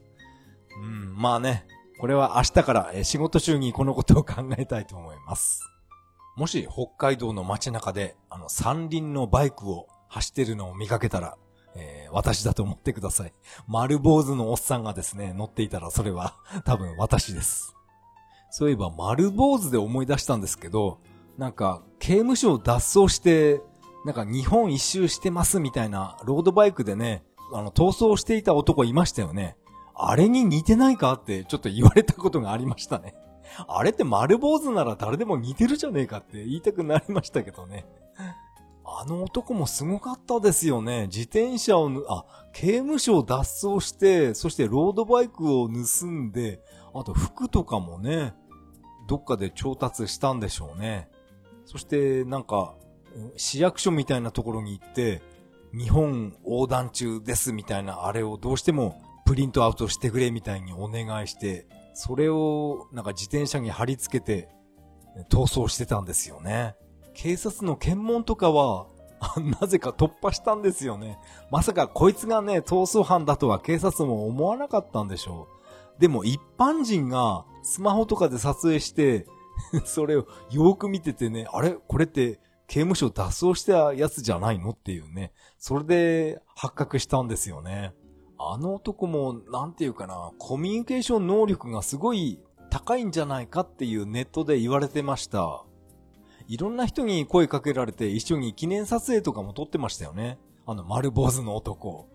[0.84, 1.65] うん、まあね、
[1.99, 5.64] これは明日から仕事中にこのことを考えたいと思います。
[6.35, 11.35] もし北海道の街中であの三輪のバイクを走ってるのを見かけたら、
[11.76, 13.34] えー、私だと思ってください。
[13.68, 16.35] 丸坊主のおっさんがですね、乗っていたらそれは
[16.65, 17.73] 多分私です。
[18.51, 20.99] そういえば丸坊主で思い出したんですけど、
[21.39, 23.59] なんか刑務所を脱走して、
[24.08, 29.58] なんか日本一周してますみたいなロードバイクでね、あの逃走していた男いましたよね。
[29.94, 33.16] あれに似てないかってちょっと言われたことがありましたね。
[33.68, 37.86] あれって丸坊主なら誰でも似てるじゃねえかって言いたくなりましたけどね。
[38.86, 41.08] あの男もすごかったですよね。
[41.08, 42.24] 自転車を、あ、
[42.54, 46.62] 刑務所を脱走して、そしてロードバイクを盗んで、
[46.94, 48.34] あと服とかもね、
[49.10, 51.10] どっかで調達したんでしょうね。
[51.66, 52.76] そしてなんか、
[53.35, 55.22] 市役所みたいなところに行って、
[55.73, 64.49] 日本横断中ですみたいなあれをどうしてもプリントアウトしてくれみたいにお願いして、それをなんか自転車に貼り付けて
[65.30, 66.76] 逃走してたんですよね。
[67.14, 68.88] 警察の検問とかは
[69.60, 71.18] なぜか突破したんですよね。
[71.49, 75.48] まさかこいつがね、逃走犯だとは警察も思わなかったんでしょ
[75.98, 75.99] う。
[75.99, 79.26] でも一般人がスマホとかで撮影して
[79.85, 81.72] それをよーく見ててね、あれ？
[81.72, 85.31] これって刑務所脱走したやつじゃないのっていうね。
[85.57, 87.94] それで発覚したんですよね。
[88.38, 92.39] あの男も、なんていうかな、コミュニケーション能力がすごい
[92.69, 95.64] 高いんじゃないかっていうネットで言われてました。
[96.48, 100.38] いろんな人に声かけられて一緒に記念撮影とかも撮ってましたよね。
[100.65, 102.07] あの丸坊主の男。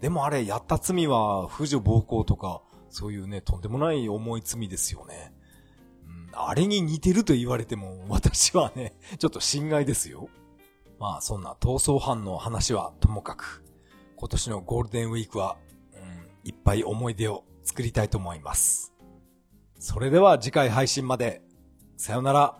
[0.00, 5.32] でもあれ、やった罪は、婦女暴行とか、そういうね、とんでもない重い罪ですよね。
[6.32, 10.28] あれに似てると言われても、私はね、 ちょっと心外ですよ。
[10.98, 13.64] まあ、そんな逃走犯の話はともかく、
[14.16, 15.56] 今年のゴールデンウィークは、
[15.94, 18.92] うん、いっぱい思い出を作りたいと思います。
[19.78, 21.42] それでは次回配信まで。
[21.96, 22.58] さよなら。